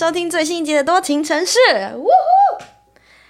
[0.00, 1.58] 收听最新一集的《多情城市》。
[1.94, 2.64] 呜呼！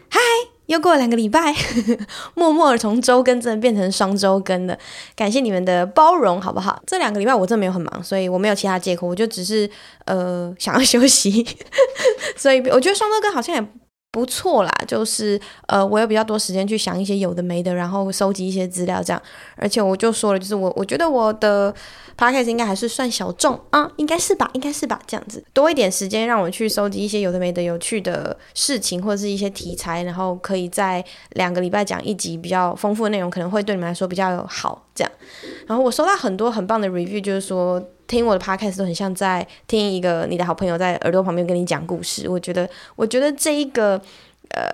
[0.09, 0.21] 嗨，
[0.67, 1.53] 又过了两个礼拜，
[2.35, 4.79] 默默从周更真的变成双周更了。
[5.17, 6.81] 感谢你们的包容，好不好？
[6.87, 9.69] 这两个礼拜我真的没有很忙，所以我没有其他借口，我就只是
[10.05, 11.45] 呃想要休息。
[12.39, 13.69] 所以我觉得双周更好像也
[14.11, 19.23] 不错啦，就是呃我有比较多时间去想一些有的没的，然后收集一些资料这样。
[19.57, 21.75] 而且我就说了，就是我我觉得我的。
[22.19, 34.87] Podcast 应该还是算小众啊，应该是吧，应该是吧，这样子多一点时间让我去收集一些有的没的有趣的事情或者是一些题材，然后可以在两个礼拜讲一集比较丰富的内容，可能会对你们来说比较好。
[34.95, 35.11] 这样，
[35.67, 42.29] 然后我收到很多很棒的 review，就是说听我的 Podcast 都很像在听一个你的好朋友在耳朵旁边跟你讲故事。
[42.29, 43.93] 我觉得，我觉得这一个
[44.49, 44.69] 呃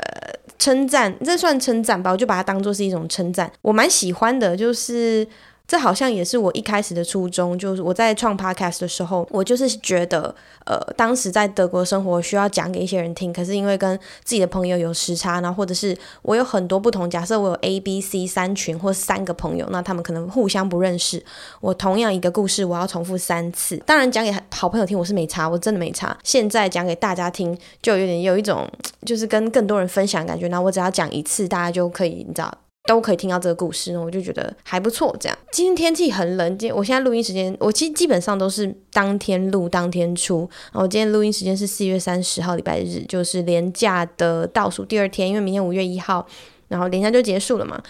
[0.59, 5.29] 称赞，这算称赞吧，我就把它当做是一种称赞，我蛮喜欢的，就是。
[5.69, 21.23] 这好像也是我一开始的初衷，就是我在创 podcast 的时候，我就是觉得，呃，当时在德国生活需要讲给一些人听，可是因为跟自己的朋友有时差，然后或者是我有很多不同，假设我有 A、B、C 三群或三个朋友，那他们可能互相不认识，
[21.61, 26.17] 我同样一个故事我要重复三次，当然讲给好朋友听我是没差，我真的没差。
[26.23, 28.69] 现在讲给大家听，就有点有一种
[29.05, 32.53] 就是跟更多人分享的感觉，那我只要讲一次，大家就可以，你知道。
[32.87, 35.15] 都可以听到这个故事，我就觉得还不错。
[35.19, 40.49] 这样，今天天气很冷，今我现在录音时间，我其实基本上都是当天录当天出。
[40.73, 46.27] 然后今天录音时间是四月三十号礼拜日，就是连假的倒数第二天，因为明天五月一号，
[46.69, 47.83] 然后连假就结束了嘛。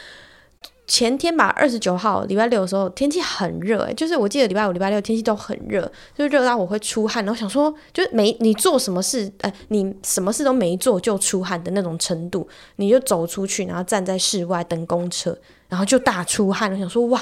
[0.86, 7.24] 前天吧，二十九号礼拜六的时候，天气很热，诶，就是我记得礼拜五、礼拜六天气都很热，就热到我会出汗。
[7.24, 15.36] 然后想说，就是没你做什么事，呃，你什么事都没做就出汗的那种程度，你就走出去，然后站在室外等公车，
[15.68, 16.72] 然后就大出汗。
[16.72, 17.20] 我想说，哇，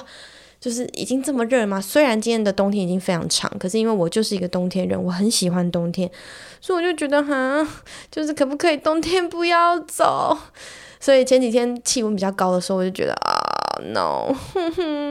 [0.60, 1.80] 就是已经这么热了吗？
[1.80, 6.10] 虽然今天的冬天已经非常长，可是因为我就是一个冬天人，我很喜欢冬天，
[6.60, 7.66] 所以我就觉得哈，
[8.10, 10.36] 就是可不可以冬天不要走？
[11.00, 14.34] 所以前几天气温比较高的时候，我就觉得啊，no，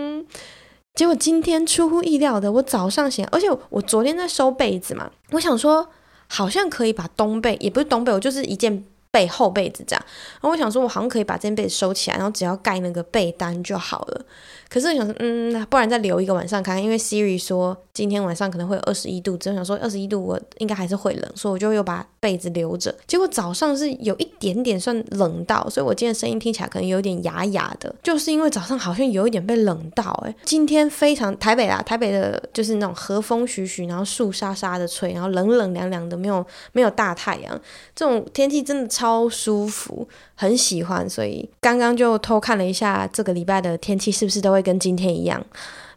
[0.96, 5.90] 结果今天出乎意料的，我早上醒，而且我昨天在收被子嘛，我想说
[6.30, 10.06] 好像可以把冬被，也不是冬被，我就是一件被厚被子这样。
[10.34, 14.26] 然后我想说，我好像可以把这件被子收起来，然后只要盖那个被单就好了。
[14.74, 22.96] 可是我想说，嗯，不然再留一个晚上看看，因为 Siri 说今天晚上可能会有二十一度，只是想说二十一度我应该还是会冷，所以我就又把被子留着。
[23.06, 30.12] 结果早上是有一点点算冷到，所以我今天声音听起来可能有点哑哑的，就是因为早上好像有一点被冷到。
[30.26, 37.62] 诶，今天非常台北啦，台北的就是那种和风徐徐，然后树沙沙的吹，然后冷冷凉凉的，没有没有大太阳，
[37.94, 41.10] 这种天气真的超舒服，很喜欢。
[41.10, 45.44] 所以刚刚就偷看了一下这个礼拜的天气是不是都会跟今天一样，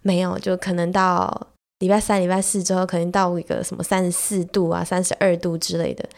[0.03, 1.49] 没有，就可能到
[1.81, 6.09] 礼拜三、礼拜四之后，可能到一个什么三十四度啊、三十二度之类的。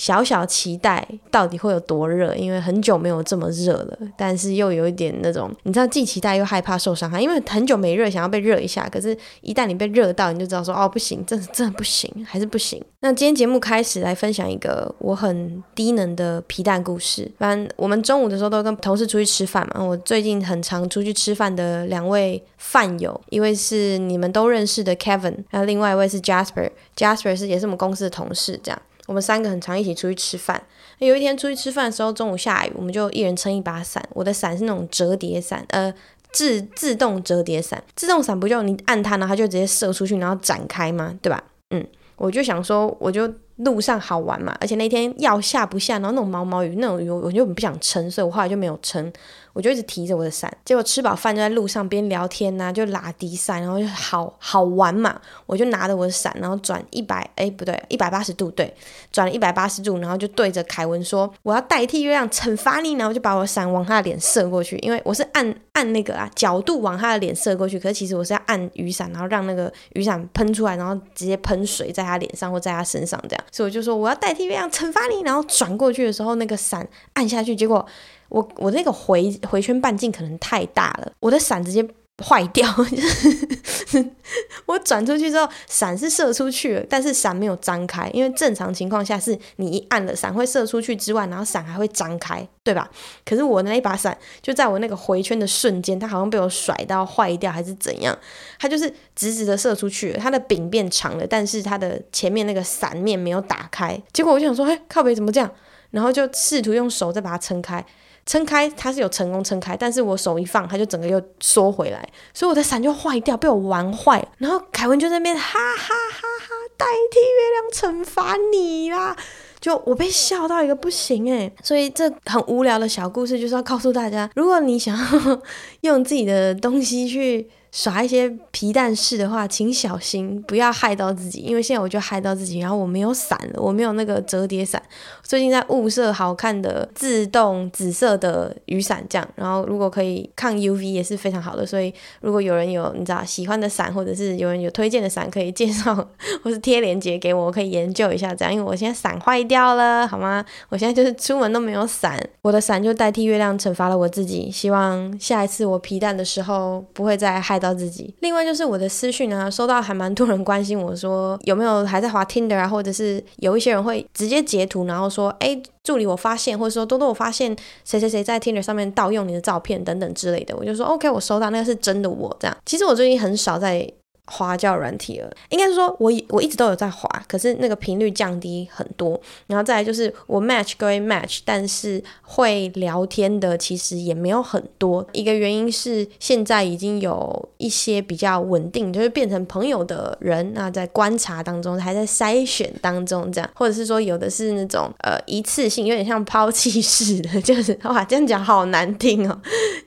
[0.00, 12.82] 小小期待到底会有多热，因为很久没有这么热了，但是又有一点那种，你知道，既期待又害怕受伤害，因为很久没热，想要被热一下，可是，一旦你被热到，你就知道说，哦，不行，真的真的不行，还是不行。
[13.00, 17.30] 那今天节目开始来分享一个我很低能的皮蛋故事。
[17.38, 28.80] 反正我们中午的时候都跟同事出去吃饭嘛，我最近很常出去吃饭的两位饭友，一位是你们都认识的 Kevin，还有另外一位是 Jasper，Jasper 是也是我们公司的同事，这样。
[29.10, 30.62] 我们三个很常一起出去吃饭。
[31.00, 34.00] 有一天出去吃饭的时候，中午下雨，我们就一人撑一把伞。
[34.10, 35.92] 我的伞是那种折叠伞，呃，
[36.30, 37.82] 自自动折叠伞。
[37.96, 41.12] 自动伞不就你按它呢，它就直接射出去，然后展开吗？
[41.20, 41.42] 对吧？
[41.70, 41.84] 嗯，
[42.14, 44.56] 我就想说，我就路上好玩嘛。
[44.60, 49.12] 而且那天要下不下，然后那种毛毛雨，那种雨，我就不想撑，所以我后来就没有撑。
[49.52, 55.20] 我就一直提着我的伞，结果吃饱饭就在路上边聊天呐、就拉低伞，然后就好好玩嘛。
[55.46, 58.72] 我就拿着我的伞，然后转一百，哎，不对，一百八十度，对，
[59.10, 73.44] 转了一百八十度，然后就对着凯文说：“我要代替月亮惩罚你。”然后就把我伞往他的脸射过去，因为我是按按那个啊角度往他的脸射过去，可是其实我是要按雨伞，然后让那个雨伞喷出来，然后直接喷水在他脸上或在他身上这样。
[73.50, 77.84] 所以我就说我要代替月亮惩罚你，然后转过去的时候，那个伞按下去，结果。
[78.30, 81.86] 我我那个回回圈半径可能太大了，我的伞直接
[82.24, 82.66] 坏掉。
[84.66, 92.88] 我转出去之后，伞是射出去了，但是伞没有张开，因为正常情况下是你一按了伞会射出去之外，然后伞还会张开，对吧？
[93.24, 98.16] 可是我那一把伞就在我那个回圈的瞬间，它好像被我甩到坏掉还是怎样，
[98.60, 104.00] 它就是直直的射出去了，它的柄变长了，但是它的前面那个伞面没有打开。
[104.12, 105.50] 结果我就想说，哎，靠北怎么这样？
[105.90, 107.84] 然后就试图用手再把它撑开。
[108.26, 114.26] 撑开，它是有成功撑开，但是我手一放，它就整个又缩回来，所以我的伞就坏掉，被我玩坏。
[114.38, 119.16] 然后凯文就在那边哈哈哈哈代替月亮惩罚你啦！
[119.60, 125.42] 就我被笑到一个不行诶，所以这很无聊的小故事就是要告诉大家，如果你想要
[125.80, 127.50] 用自己的东西去。
[127.72, 131.40] 耍一些皮蛋式的话，请小心，不要害到自己。
[131.40, 134.82] 因为现在我就害到自己，然后我没有伞了，我没有那个折叠伞。
[135.22, 141.64] 最近在物色好看的自动紫色的雨伞，这样，然后如果可以抗 UV 也是非常好的。
[141.64, 145.94] 所以如果有人有你知道喜欢的伞，或者是有人有推荐的伞，可以介绍
[146.42, 148.52] 或是贴链接给我，我可以研究一下这样。
[148.52, 150.44] 因为我现在伞坏掉了，好吗？
[150.70, 154.50] 我现在就是出门都没有伞，我的伞就代替月亮惩罚了我自己。
[154.50, 158.12] 希望下一次我皮蛋的时候不会再害到自己。
[158.20, 167.54] 另外就是我的私讯啊，收到还蛮多人关心我说有没有还在滑 Tinder 啊，或者是有一些人会直接截图，然后说，哎，助理我发现，或者说多多我发现
[167.84, 172.56] 谁谁谁在 Tinder 上面盗用你的照片等等之类的，我就说 OK，我收到，那个是真的我这样。
[172.64, 173.88] 其实我最近很少在。
[174.30, 179.20] 滑叫软体了，应该是说我我一直都有在滑，可是那个频率降低很多。
[179.48, 185.04] 然后再来就是我 match 各位 match，但是会聊天的其实也没有很多。
[185.12, 199.36] 一个原因是现在已经有一些比较稳定，就是变成朋友的人，那在观察当中，还在筛选当中这样，或者是说有的是那种呃一次性，有点像抛弃式的，就是哇这样讲好难听哦，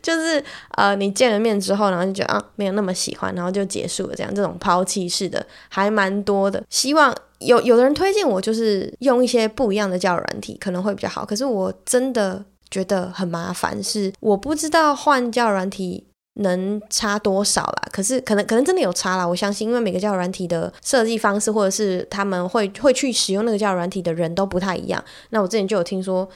[0.02, 4.33] 就是呃你见了面之后，然后就觉得啊没有那么喜欢，然后就结束了这样。
[4.34, 11.26] 这种抛弃式的还蛮多的，希望有有的人推荐我，就是用一些不一样的交友软体可能会比较好。
[11.26, 17.90] 可是我真的觉得很麻烦，是我不知道换交友软体能差多少啦。
[17.92, 25.04] 可是可能可能真的有差啦，我相信，因为每个交友软体的设计方式，或者是他们会会去使用那个交友软体的人都不太一样。
[25.30, 26.28] 那我之前就有听说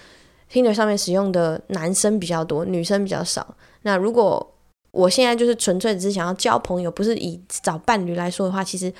[0.51, 3.55] ，Tinder 上面使用的男生比较多，女生比较少。
[3.81, 4.53] 那如果
[4.97, 8.91] 我现在就是纯粹只是想要交朋友，不是以找伴侣来说的话，其实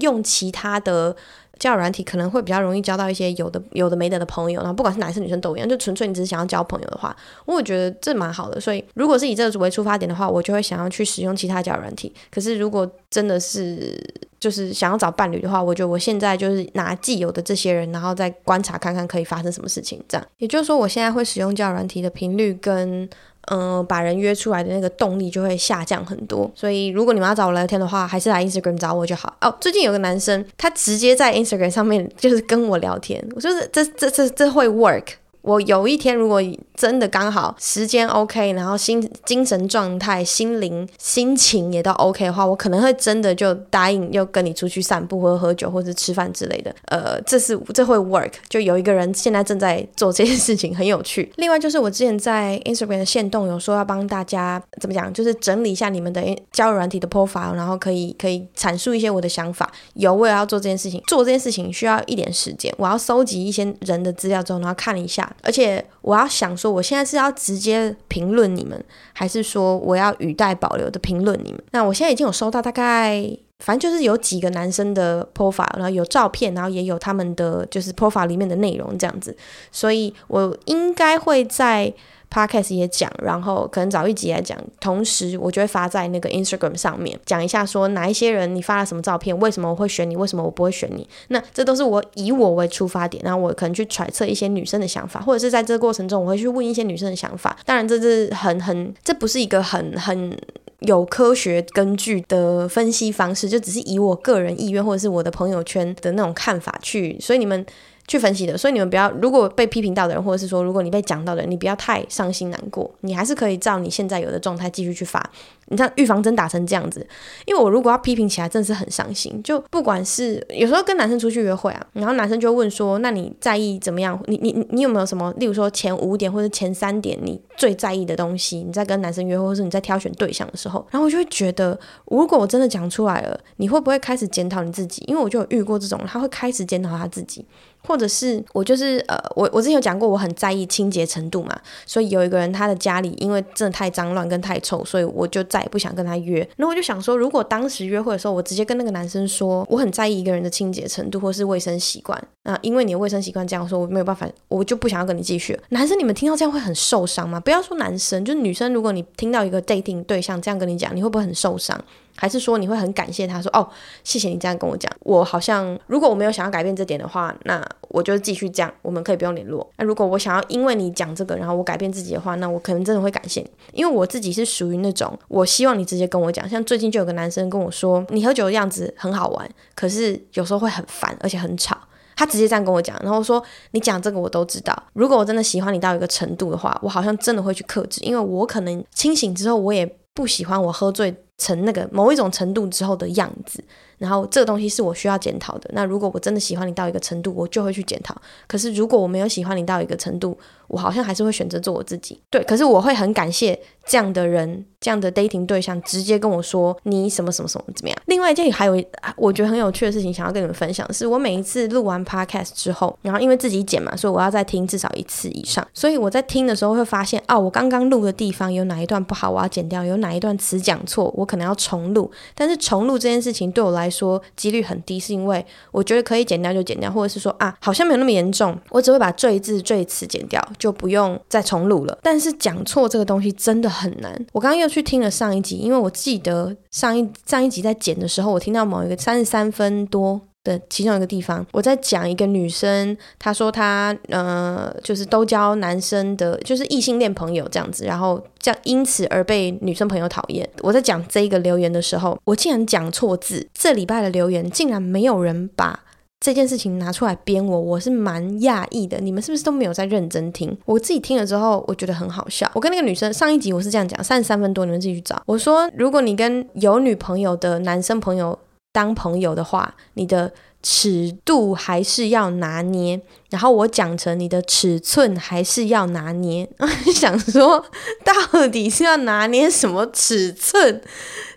[0.00, 1.14] 用其他的
[1.60, 4.60] 交友软体可能会比较容易交到一些有的有的没的的朋友。
[4.60, 8.60] 然后不管是男生女生都一样，就纯粹你只是想要交朋友的话，我觉得这蛮好的。
[8.60, 12.12] 所以如果是以这个为出发点的话，我就会想要去使用其他交友软体。
[12.30, 13.96] 可是如果真的是
[14.40, 20.02] 就是想要找伴侣的话，我觉得我现在就是拿既有的这些人，然后再观察看看可以发生什么事情。
[20.08, 23.08] 这样也就是说，我现在会使用交友软体的频率跟。
[23.46, 29.36] 嗯，把人约出来的那个动力就会下降很多，所以如果你们要找我聊天的话，还是来 Instagram 找我就好。
[29.40, 35.04] 哦，最近有个男生，他直接在 Instagram 上面就是跟我聊天，我说这这这这会 work。
[35.46, 36.42] 我有一天如果
[36.74, 46.74] 真的刚好时间 OK，然后心精神状态、心灵、心情也都 OK 的话，我可能会真的就答应，又跟你出去散步或者喝酒或者吃饭之类的。
[46.86, 48.32] 呃，这是这会 work。
[48.48, 51.32] 就有一个人现在正在做这件事情，很有趣。
[51.38, 56.20] 另外就是我之前在 Instagram 的线动有说要帮大家怎么讲，就是整理一下你们的
[56.50, 59.70] 交友软体的 profile，然后可以可以阐述一些我的想法。
[59.94, 61.00] 有，我也要做这件事情。
[61.06, 65.32] 做这件事情需要一点时间，我要搜集一些人的资料之后，然后看一下。
[65.42, 71.62] 而且我要想说，我现在是要直接评论你们，还是说我要语带保留的评论你们？
[71.72, 73.24] 那我现在已经有收到大概，
[73.60, 79.36] 反正就是有几个男生的 profile，然后有照片，然后也有他们的就是 profile 里面的内容这样子，
[79.70, 81.92] 所以我应该会在。
[82.30, 91.08] Podcast 也讲，然后可能找一集来讲，同时我就会发在那个 Instagram 上面讲一下，说哪一些人你发了什么照片，为什么我会选你，为什么我不会选你。
[91.28, 97.56] 那这都是我以我为出发点，然后我可能去揣测一些女生的想法，或者是在这个过程中我会去问一些女生的想法。
[97.64, 100.36] 当然，这是很很，这不是一个很很
[100.80, 107.64] 有科学根据的分析方式，就只是以我个人意愿或者是我的朋友圈的那种看法去，所以你们。
[108.06, 115.22] 去分析的，所以你们不要，如果被批评到的人，或者是说如果你被讲到的人，你不要太伤心难过，你还是可以照你现在有的状态继续去发。
[115.68, 117.04] 你像预防针打成这样子，
[117.44, 119.42] 因为我如果要批评起来，真的是很伤心。
[119.42, 124.16] 就不管是有时候跟男生出去约会啊，然后男生就问说，那你在意怎么样？
[124.26, 128.58] 你你你有没有什么，例如说前五点或者前三点你最在意的东西？
[128.62, 135.02] 你在跟男生约会，或是你在挑选对象的时候，然后我就会觉得，如果我真的讲出来了，你会不会开始检讨你自己？
[135.08, 137.44] 因为我就有遇过这种，他会开始检讨他自己。
[137.86, 146.46] 或者是我就是呃，我我之前有讲过，我很在意清洁程度嘛，所以有一个人他的家里因为真的太脏乱跟太臭，所以我就再也不想跟他约。
[146.56, 155.58] 那我就想说，如果当时约会的时候，我直接跟那个男生说，我很在意一个人的清洁程度或是卫生习惯，那因为你的卫生习惯这样说，我没有办法，我就不想要跟你继续。
[155.68, 157.38] 男生，你们听到这样会很受伤吗？
[157.40, 161.82] 不要说男生，就是女生，如果你听到一个 dating 对象这样跟你讲，你会不会很受伤？
[162.16, 163.68] 还是说你会很感谢他说哦，
[164.02, 169.68] 谢谢你这样跟我讲，我好像如果我没有想要改变这点的话，那我就继续这样，我们可以不用联络。
[169.76, 176.48] 那如果我想要因为你讲这个，然后我改变自己的话，那我可能真的会感谢你，因为我自己是属于那种我希望你直接跟我讲。
[176.48, 181.76] 像最近就有个男生跟我说，你喝酒的样子很好玩，可是有时候会很烦，而且很吵。
[182.18, 183.42] 他直接这样跟我讲，然后说
[183.72, 184.74] 你讲这个我都知道。
[184.94, 193.62] 如果我真的喜欢你到一个程度的话，我好像真的会去克制，因为我可能清醒之后我也不喜欢我喝醉成那个某一种程度之后的样子。
[193.98, 195.70] 然后这个东西是我需要检讨的。
[195.72, 198.14] 那如果我真的喜欢你到一个程度，我就会去检讨。
[198.46, 200.36] 可是如果我没有喜欢你到一个程度，
[200.68, 202.20] 我好像还是会选择做我自己。
[202.28, 207.98] 对，可是我会很感谢这样的人，这样的 dating 对象直接跟我说你什么什么什么怎么样。
[208.04, 208.84] 另外一件还有
[209.16, 215.66] 我觉得很有趣的事情想要跟你们分享的是，我每一次录完 podcast 之后，然后因为自己剪嘛，所以我要再听至少一次以上。
[215.72, 222.10] 所以我在听的时候会发现，哦，我刚刚录的地方有哪一段不好，我要剪掉；有哪一段词讲错，我可能要重录。
[222.34, 231.98] 但是重录这件事情对我来说几率很低，是因为我觉得可以剪掉就剪掉，或者是说啊，好像没有那么严重，我只会把最字最词剪掉，就不用再重录了。
[232.02, 234.26] 但是讲错这个东西真的很难。
[234.32, 250.48] 我刚刚又去听了上一集，因为我记得上一上一集在剪的时候，我听到某一个三十三分多的其中一个地方，我在讲一个女生，她说她呃，就是都交男生的，就是异性恋朋友这样子，然后这样因此而被女生朋友讨厌。
[250.60, 253.46] 我在讲这一个留言的时候，我竟然讲错字。
[253.52, 255.80] 这礼拜的留言竟然没有人把
[256.20, 258.98] 这件事情拿出来编我，我是蛮讶异的。
[259.00, 260.56] 你们是不是都没有在认真听？
[260.64, 262.50] 我自己听了之后，我觉得很好笑。
[262.54, 265.20] 我跟那个女生上一集我是这样讲，三十三分多，你们自己去找。
[265.26, 268.38] 我说，如果你跟有女朋友的男生朋友。
[268.76, 270.30] 当朋友的话，你的
[270.62, 273.00] 尺度还是要拿捏。
[273.30, 276.46] 然后我讲成你的尺寸还是要拿捏。
[276.94, 277.64] 想说，
[278.04, 280.82] 到底是要拿捏什么尺寸？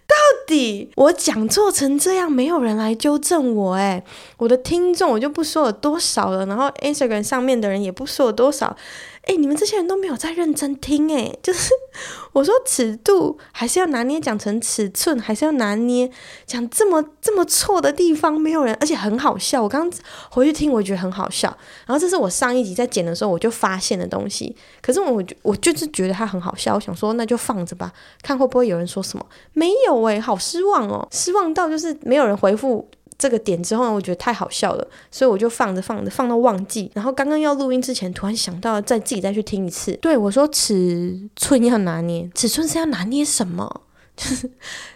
[0.06, 0.16] 到
[0.48, 3.76] 底我讲错成这样，没有人来纠正我。
[3.76, 4.04] 诶，
[4.38, 8.76] 我的听众我就不说有多少了，然后 Instagram 上面的人也不说有多少。
[9.30, 11.70] 哎，你们这些人都没有在认真听哎，就是
[12.34, 16.10] 我说尺度还是要拿捏，讲成尺寸还是要拿捏，
[16.48, 19.62] 讲这么这么错的地方没有人，而且很好笑。
[19.62, 19.88] 我刚
[20.32, 21.56] 回去听，我觉得很好笑。
[21.86, 27.94] 然后这是我上一集在剪的时候我就发现的东西，可是我我就是觉得它很好笑，我想说那就放着吧，
[28.24, 29.24] 看会不会有人说什么。
[29.54, 32.90] 没有哎，好失望哦，失望到就是没有人回复。
[33.20, 36.90] 这个点之后呢，我觉得太好笑了，所以我就放着放着，放到忘记。
[36.96, 39.92] 然后刚刚要录音之前，突然想到再自己再去听一次。
[39.98, 43.82] 对，我说尺寸要拿捏，尺寸是要拿捏什么？
[44.16, 44.50] 就是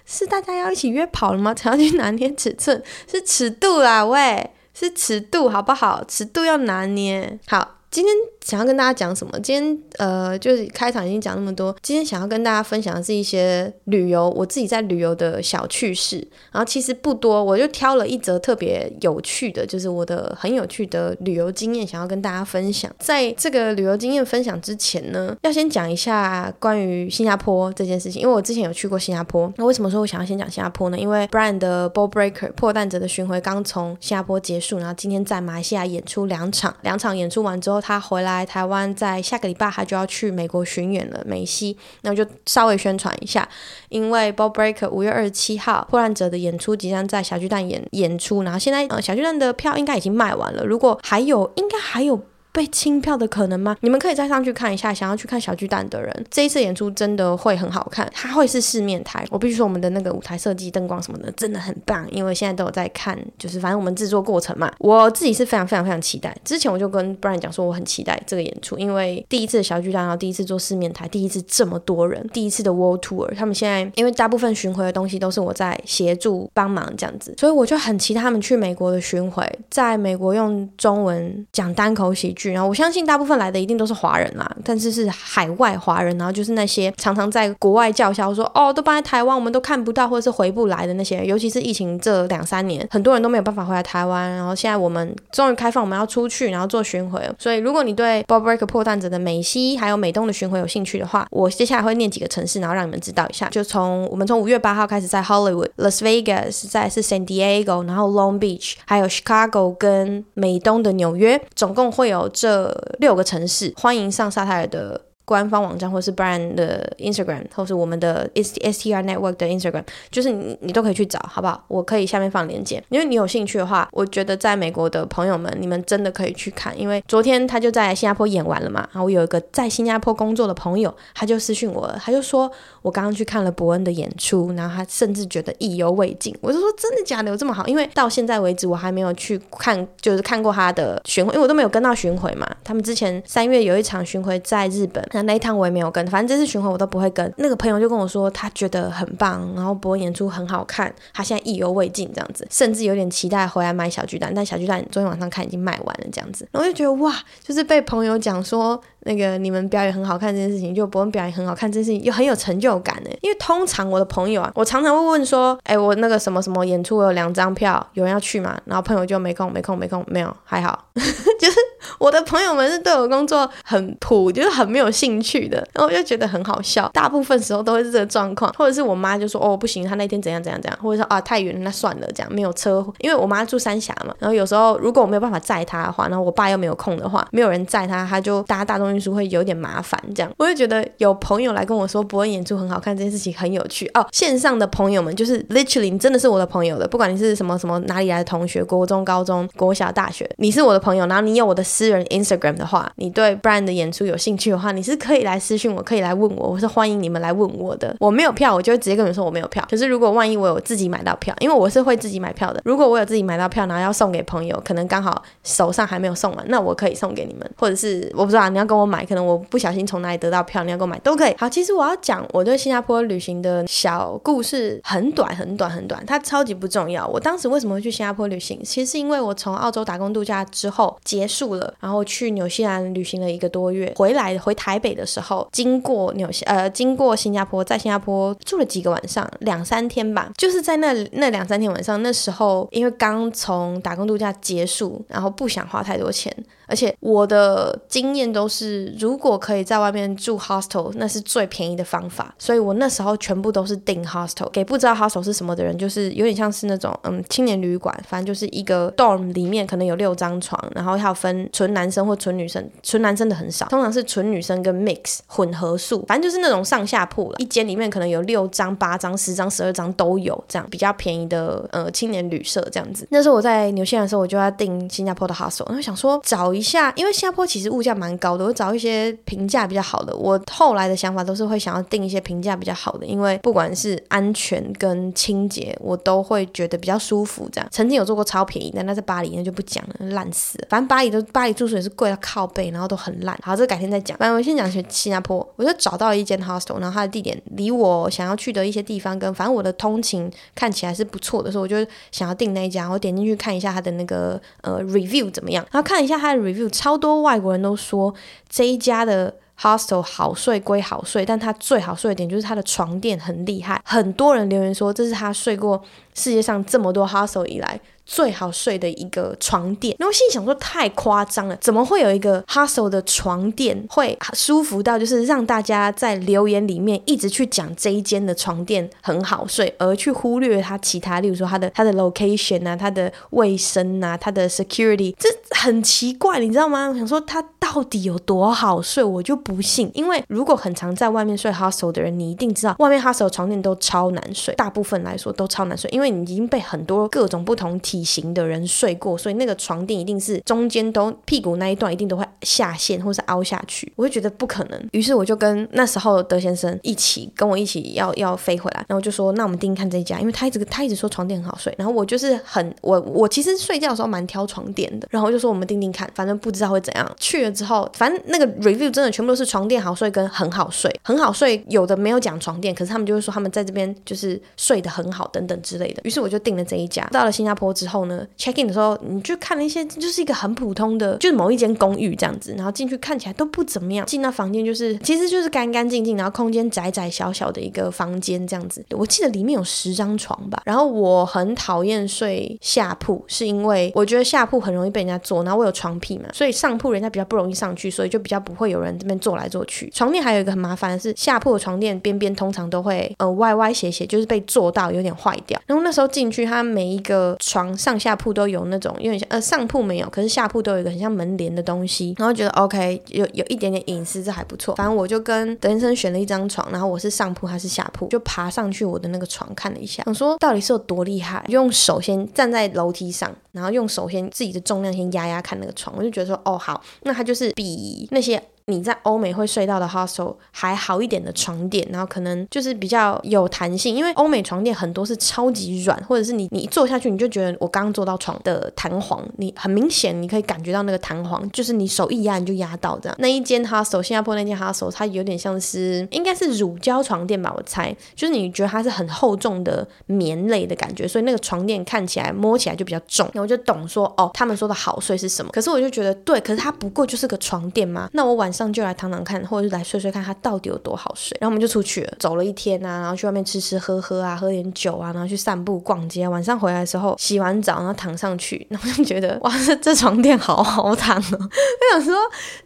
[0.06, 1.54] 是大家要一起约跑了吗？
[1.54, 2.82] 才要去拿捏尺寸？
[3.12, 6.04] 是尺度啊，喂，是尺度好不好？
[6.08, 7.80] 尺度要拿捏好。
[7.94, 8.12] 今天
[8.44, 9.40] 想要跟大家讲什么？
[9.40, 11.76] 今天呃，就是开场已经讲那么多。
[11.84, 16.18] 今天想要跟大家分享的是一些旅游，我自己在旅游的小趣事。
[16.52, 22.92] 然后其实不多，我就挑了一则特别有趣的，就是我的很有趣的旅游经验，想要跟大家分享。
[22.98, 29.54] 在这个旅游经验分享之前呢，要先讲一下关于新加坡这件事情，因为我之前有去过新加坡。
[29.58, 30.98] 那为什么说我想要先讲新加坡呢？
[30.98, 37.83] 因为 Brian 的 Ball Breaker 破蛋者的巡回刚从新加坡结束，然后今天在马来西亚演出两场，两场演出完之后。
[37.84, 43.48] 他回来台湾，在下个礼拜他就要去美国巡演了，梅西，那我就稍微宣传一下，
[43.90, 52.22] 因为 Bob Breaker 五月二十七号破烂者的演出即将在小巨蛋演演出，然后现在呃小巨蛋的票应该已经卖完了，如果还有，应该还有。
[52.54, 53.76] 被清票的可能吗？
[53.82, 54.94] 你们可以再上去看一下。
[54.94, 58.08] 想要去看小巨蛋的人，这一次演出真的会很好看。
[58.14, 62.08] 它会是四面台，我必须说我们的那个舞台设计、灯光什么的真的很棒。
[62.12, 66.36] 因为现在都有在看，就是反正我们制作过程嘛，我自己是非常非常非常期待。
[66.46, 97.22] 之前我就跟 Brian 讲说，我很期待这个演出，因为第一次小巨蛋，然后第一次做四面台，第一次这么多人，第一次的 World Tour，他们现在因为大部分巡回的东西都是我在协助帮忙这样子，所以我就很期待他们去美国的巡回，在美国用中文讲单口喜剧，然后我相信大部分来的一定都是华人啦，但是是海外华人，然后就是那些常常在国外叫嚣说哦，都搬在台湾，我们都看不到或者是回不来的那些，尤其是疫情这两三年，很多人都没有办法回来台湾，然后现在我们终于开放，我们要出去，然后做巡回。
[97.40, 103.48] 所以如果你对 Ball Breaker 破蛋者的美西还有美东的巡回有兴趣的话，我接下来会念几个城市，然后让你们知道一下。
[103.50, 113.14] 就从我们从五月八号开始在 Hollywood、Las Vegas，再是 San Diego，然后 Long Beach，还有 Chicago 跟美东的纽约，总共会有这六。
[113.14, 121.64] 个城市，欢迎上沙泰尔的官方网站，或是 Brian 的 Instagram，或是我们的 STR Network 的 Instagram，就是你你都可以去找，好不好？
[121.68, 128.82] 我可以下面放链接，因为你有兴趣的话，我觉得在美国的朋友们，你们真的可以去看，因为昨天他就在新加坡演完了嘛。
[128.92, 132.52] 然后我有一个在新加坡工作的朋友，他就私讯我，他就说
[132.82, 136.36] 我刚刚去看了伯恩的演出，然后他甚至觉得意犹未尽。
[136.42, 137.32] 我就说真的假的？
[137.32, 137.66] 有这么好？
[137.68, 142.46] 因为到现在为止我还没有去看，就是看过他的巡回，因为我都没有跟到巡回嘛。
[142.64, 145.02] 他们之前三月有一场巡回在日本。
[145.14, 147.34] 那那一趟我也没有跟，反正这次巡回我都不会跟。
[147.38, 154.32] 那个朋友就跟我说，他觉得很棒，然后伯恩演出很好看，他现在意犹未尽这样子，甚至有点期待回来买小巨蛋。
[154.36, 158.82] 但小巨蛋昨天晚上看已经卖完了这样子，然后我就觉得哇，就是被朋友讲说。
[159.06, 163.10] 那个你们表演很好看这件事情，就伯恩表演很好看这件事情，又很有成就感呢。
[163.20, 168.58] 因为通常我的朋友啊，我常常会问说，哎，我那个什么什么演出，我有两张票，有人要去吗？
[168.64, 170.86] 然后朋友就没空，没空，没空，没有，还好。
[170.96, 171.58] 就是
[172.00, 176.90] 我的朋友们是对我工作很普，就是很没有兴趣的，然后我就觉得很好笑。
[176.94, 184.16] 大部分时候都会是这个状况，或者是我妈就说，哦，不行，她那天怎样怎样怎样，或者说啊太远了，那算了，这样没有车，因为我妈住三峡嘛。
[184.20, 190.02] 然后有时候如果我没有办法载她的话，然后我爸又没有空的话，没有人载她，她就搭大众运输会有点麻烦。
[190.16, 194.08] 这样我就觉得有朋友来跟我说伯恩演出很好看这件事情很有趣哦。
[194.12, 207.96] 线上的朋友们就是 literally 你真的是我的朋友的，不管你是什么什么哪里来的同学，国中、高中、国小、大学，你是我的朋友，然后你有我的私人 Instagram 的话，你对 Brian 的演出有兴趣的话，你是可以来私信我，可以来问我，我是欢迎你们来问我的。
[208.00, 209.66] 我没有票，我就会直接跟你们说我没有票。
[209.70, 221.36] 可是如果万一我有自己买到票，因为我是会自己买票的，如果我有自己买到票，然后要送给朋友，可能刚好手上还没有送完，那我可以送给你们，或者是我不知道你要跟我买，可能我不小心从哪里得到票，你要跟我买都可以。
[221.38, 227.08] 好，其实我要讲我对新加坡旅行的小故事，很短很短很短，它超级不重要。
[227.08, 228.60] 我当时为什么会去新加坡旅行？
[228.64, 232.34] 其实是因为我从澳洲打工度假之后结束了，然后去。
[232.34, 240.30] 纽西兰旅行了一个多月，回来回台北的时候，经过纽西呃，经过新加坡，在新加坡住了几个晚上，两三天吧。
[240.38, 246.32] 就是在那那两三天晚上，那时候因为刚从打工度假结束，然后不想花太多钱。
[246.68, 252.34] 而且我的经验都是，如果可以在外面住 hostel，那是最便宜的方法。
[252.40, 254.48] 所以我那时候全部都是订 hostel。
[254.50, 267.36] 给不知道 hostel 是什么的人，就是有点像是那种嗯青年旅馆，反正就是一个 dorm 里面可能有六张床，然后要分纯男生或纯女生，纯男生的很少，通常是纯女生跟 mix 混合宿，反正就是那种上下铺了。
[267.40, 273.06] 一间里面可能有六张、八张、十张、十二张都有，这样比较便宜的呃青年旅社这样子。
[273.12, 276.53] 那时候我在纽西兰的时候，我就要订新加坡的 hostel，然后想说找。
[276.54, 280.16] 一下，因为新加坡其实物价蛮高的，我找一些评价比较好的。
[280.16, 287.50] 我后来的想法都是会想要订一些评价比较好的，因为不管是安全跟清洁，我都会觉得比较舒服。
[287.52, 290.68] 这样曾经有做过超便宜的，那在巴黎那就不讲了，烂死了。
[290.70, 293.38] 反正巴黎都巴黎住宿也是贵到靠背，然后都很烂。
[293.42, 294.18] 好，这改天再讲。
[294.18, 302.88] 反正我先讲去新加坡，我就找到一间 hostel，然后它的地点离我想要去的一些地方跟反正我的通勤看起来是不错的，所以我就想要订那一家。
[302.88, 306.43] 我点进去看一下它的那个呃 review 怎么样，然后看一下它的。
[306.44, 308.14] Review 超多外国人都说
[308.50, 315.82] 这一家的 hostel 好睡归好睡，但它最好睡的点就是它的床垫很厉害，很多人留言说这是他睡过
[316.14, 317.80] 世界上这么多 hostel 以来。
[318.06, 336.90] 最好睡的一个床垫，然后心里想说太夸张了，怎么会有一个 hustle 的床垫会舒服到就是让大家在留言里面一直去讲这一间的床垫很好睡，而去忽略它其他，例如说它的它的 location 啊，它的卫生啊，它的 security，这很奇怪，你知道吗？
[336.90, 354.90] 我想说它到底有多好睡，我就不信，因为如果很常在外面睡 hustle 的人，你一定知道外面 hustle 床垫都超难睡，大部分来说都超难睡，因为你已经被很多各种不同体体型的人睡过，所以那个床垫一定是中间都屁股那一段一定都会下陷或是凹下去，我就觉得不可能。
[354.94, 367.16] 于是我就跟那时候德先生一起跟我一起要要飞回来，然后就说那我们订看这一家，因为他一直他一直说床垫很好睡，然后我就是很我我其实睡觉的时候蛮挑床垫的，然后就说我们订订看，反正不知道会怎样。
[367.20, 376.02] 去了之后，反正那个 review 真的全部都是床垫好睡跟很好睡，很好睡有的没有讲床垫，可是他们就会说他们在这边就是睡得很好等等之类的。
[376.04, 377.83] 于是我就订了这一家，到了新加坡之。
[377.84, 384.06] 之后呢，check in 的时候，你就看了一些，就是一个很普通的，就是某一间公寓这样子，然后进去看起来都不怎么样。
[384.06, 388.86] 进到房间就是，其实就是干干净净，然后空间窄窄小小的一个房间这样子。
[388.92, 390.62] 我记得里面有十张床吧。
[390.64, 399.90] 然后我很讨厌睡下铺，是因为我觉得下铺很容易被人家坐，然后我有床癖嘛，所以上铺人家比较不容易上去，所以就比较不会有人这边坐来坐去。
[399.94, 405.60] 床垫还有一个很麻烦的是，下铺的床垫边边通常都会呃歪歪斜斜，就是被坐到有点坏掉。
[405.66, 407.73] 然后那时候进去，它每一个床。
[407.78, 414.76] 上下铺都有那种因为呃上铺没有，可是下铺都有一个很像门帘的东西，然后觉得 OK 有有一点点隐私，这还不错。
[414.76, 428.42] 反正我就跟德先生选了一张床，然后我是上铺还是下铺，就爬上去我的那个床看了一下，想说到底是有多厉害，用手先站在楼梯上，然后用手先自己的重量先压压看那个床，我就觉得说哦好，那它就是比那些。
[428.66, 443.16] 你在欧美会睡到的 hostel 还好一点的床垫，然后可能就是比较有弹性，因为欧美床垫很多是超级软，或者是你你坐下去你就觉得我刚刚坐到床的弹簧，你很明显你可以感觉到那个弹簧，就是你手一压你就压到这样。
[443.20, 455.52] 那一间 hostel 新加坡那间 hostel 它有点像是应该是乳胶床垫吧，我猜，就是你觉得它是很厚重的棉类的感觉，所以那个床垫看起来摸起来就比较重，然后我就懂说哦，他们说的好睡是什么。
[455.52, 461.36] 可是我就觉得对，可是它不过就是个床垫嘛，那我晚上就来躺躺看，或者是来睡睡看，它到底有多好睡。
[461.42, 466.28] 然后我们就出去了，走了一天啊，然后去外面吃吃喝喝啊，喝点酒啊，然后去散步逛街。
[466.28, 471.38] 晚上回来的时候，洗完澡然后躺上去，然后就觉得哇，这这床垫好好躺哦。
[471.40, 472.16] 我想说，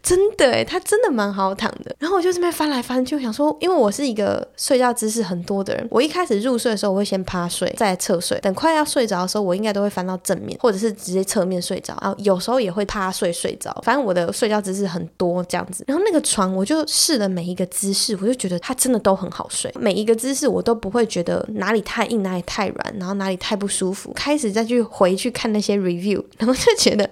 [0.04, 1.96] 真的诶，它真的蛮好躺的。
[2.00, 8.40] 然后我就这边翻来翻去，想说，因为我是一个睡觉姿势很多的人，我一开始入睡的时候，我会先趴睡，再侧睡。
[8.40, 11.98] 等快要睡着的时候，我应该都会翻到正面，或者是直接侧面睡着。
[12.02, 13.76] 然后有时候也会趴睡睡着。
[13.84, 15.77] 反正我的睡觉姿势很多这样子。
[15.88, 16.18] 然后那个。
[16.28, 19.72] 床我就试了每一个姿势，我就觉得它真的都很好睡。
[19.80, 24.12] 每一个姿势我都不会觉得哪里太硬，哪里太软，然后哪里太不舒服。
[24.14, 27.10] 开始再去回去看那些 review， 然后就觉得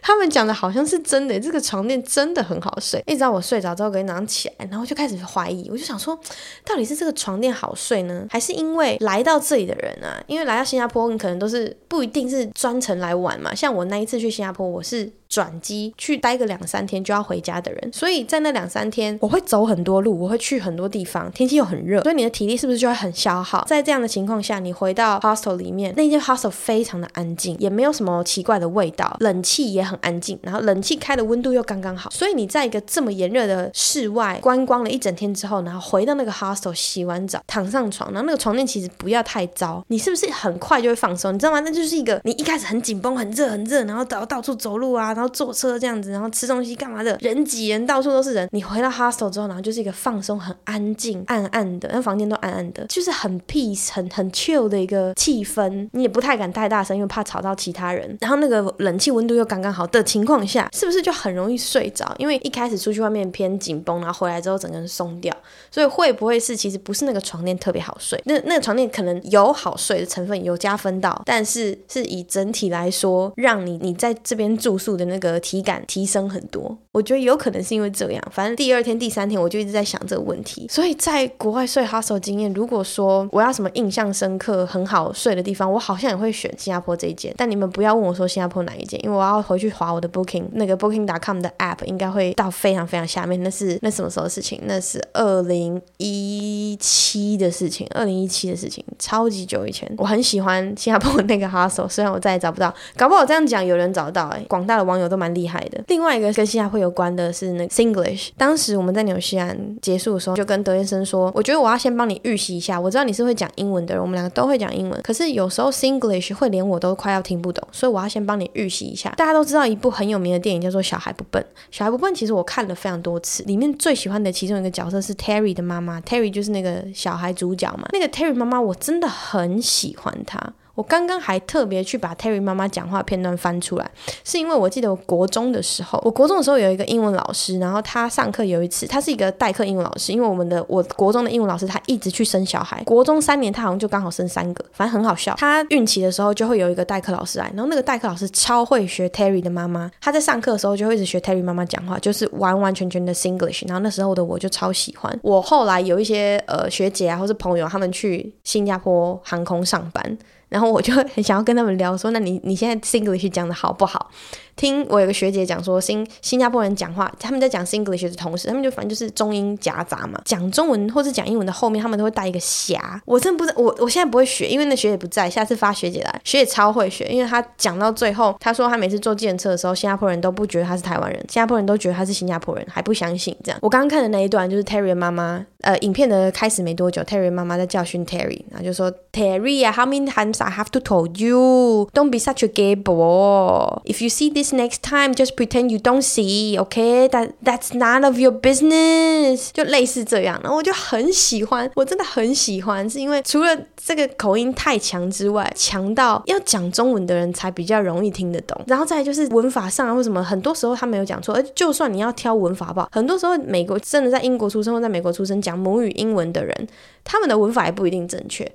[0.00, 3.02] 他们讲的好像是真的，这个床垫真的很好睡。
[3.06, 6.18] 一直到我睡着之后，隔天早上起来，然后就开始怀疑，我就想说，
[6.64, 10.22] 到底是这个床垫好睡呢，还是因为来到这里的人啊？
[10.26, 13.54] 因为来到新加坡，你可能都是不一定是专程来玩嘛。
[13.54, 15.12] 像我那一次去新加坡，我是。
[15.28, 23.64] 转机去待个两三天就要回家的人，所以在那两三天我会走很多路，我会去很多地方，天气又很热，所以你的体力是不是就会很消耗？
[23.66, 41.32] 在这样的情况下，你回到 hostel 里面，那间 hostel 非常的安静，也没有什么奇怪的味道，冷气也很安静，然后冷气开的温度又刚刚好，所以你在一个这么炎热的室外观光了一整天之后，然后回到那个 hostel 洗完澡躺上床，然后那个床垫其实不要太糟，你是不是很快就会放松？
[41.32, 41.60] 你知道吗？
[41.60, 45.06] 那就是一个你一开始很紧绷、很热、很热，然后到到处走路啊。
[45.14, 47.16] 然后坐车这样子，然后吃东西干嘛的？
[47.20, 48.48] 人挤人，到处都是人。
[48.52, 55.88] 你回到 hostel 之后，然后就是一个放松、很安静、暗暗的，那房间都暗暗的，就是很 peace、很很 chill 的一个气氛。
[55.92, 58.14] 你也不太敢太大声，因为怕吵到其他人。
[58.20, 62.14] 然后那个冷气温度又刚刚好的情况下，是不是就很容易睡着？
[62.18, 65.34] 因为一开始出去外面偏紧绷，然后回来之后整个人松掉。
[65.70, 68.20] 所以会不会是其实不是那个床垫特别好睡？
[68.26, 75.06] 那那个床垫可能有好睡的成分，有加分到，但是是以整体来说，让你你在这边住宿的。
[75.06, 78.22] 那个体感提升很多，我觉得有可能是因为这样。
[78.32, 80.66] 反正第二天、第三天我就一直在想这个问题。
[80.68, 87.32] 所以在国外睡 hostel 经验，如果说我要什么印象深刻、很好睡的地方，我好像也会选新加坡这一间。
[87.36, 93.42] 但你们不要问我说新加坡哪一间，因为我要回去划我的 Booking，那个 Booking.com 的 app 应该会到非常非常下面。
[93.42, 94.58] 那是那什么时候的事情？
[94.64, 99.86] 那是二零一七的事情，二零一七的事情，超级久以前。
[99.98, 104.86] 我很喜欢新加坡那个 hostel，虽然我再也找不到，搞不好这样讲有人找到哎、广大的。
[104.86, 105.82] 网友都蛮厉害的。
[105.88, 108.30] 另外一个跟新加坡有关的是那 Singlish。
[108.36, 112.80] 当时我们在纽西兰结束的时候，就跟德先生说：“我觉得我要先帮你预习一下。
[112.80, 115.00] 我知道你是会讲英文的人，我们两个都会讲英文。
[115.02, 121.42] 可是有时候 Singlish 会连我都快要听不懂，所以我要先帮你预习一下。”大家都知道一部很有名的电影叫做《小孩不笨》。
[121.70, 126.00] 《小孩不笨》其实我看了非常多次，里面最喜欢的其中一个角色是 Terry 的妈妈。
[126.00, 127.88] Terry 就是那个小孩主角嘛。
[127.92, 130.52] 那个 Terry 妈妈我真的很喜欢她。
[130.76, 133.90] 我刚刚还特别去把 Terry 妈妈讲话片段翻出来，
[134.22, 145.34] 是因为我记得我国中的时候，我国中的时候有一个英文老师，然后他上课有一次，他是一个代课英文老师，因为我们的我国中的英文老师他一直去生小孩，国中三年他好像就刚好生三个，反正很好笑。
[145.38, 153.66] 他孕期的时候就会有一个代课老师来，然后那个代课老师超会学 Terry 的妈妈，他在上课的时候就会一直学 Terry 妈妈讲话，就是完完全全的 Singlish。
[153.66, 155.18] 然后那时候的我就超喜欢。
[155.22, 160.18] 我后来有一些呃学姐啊或是朋友，他们去新加坡航空上班。
[160.48, 164.10] 然后我就很想要跟他们聊说，那你你现在 Singlish 讲的好不好？
[164.54, 173.02] 听我有个学姐讲说，新新加坡人讲话，他们在讲 Singlish 的同时，他们就反正就是中英夹杂嘛，讲中文或是讲英文的后面，他们都会带一个霞。
[173.04, 183.58] 我真不知道，我我现在不会学，因为那学姐不在，下次发学姐来，学姐超会学，因为她讲到最后，她说她每次坐计程车的时候，新加坡人都不觉得她是台湾人，新加坡人都觉得她是新加坡人，还不相信这样。
[183.60, 192.18] 我刚刚看的那一段就是 Terry 妈妈，呃，影片的开始没多久，Terry 妈妈在教训 Terry，然后就说 Terry 啊，How many times I have to tell you don't be
[192.18, 193.82] such a gay boy?
[193.84, 195.16] If you see this next time.
[195.16, 196.58] Just pretend you don't see.
[196.60, 199.48] OK, that that's none of your business.
[199.52, 208.60] 就类似这样，然后我就很喜欢，我真的很喜欢，是因为除了这个口音太强之外，强到要讲中文的人才比较容易听得懂。
[208.66, 211.34] 然后再就是文法上啊，或什么，很多时候他没有讲错。
[211.34, 216.68] 而就算你要挑文法吧，很多时候美国真的在英国出生或在美国出生讲母语英文的人，
[217.04, 218.50] 他们的文法也不一定正确。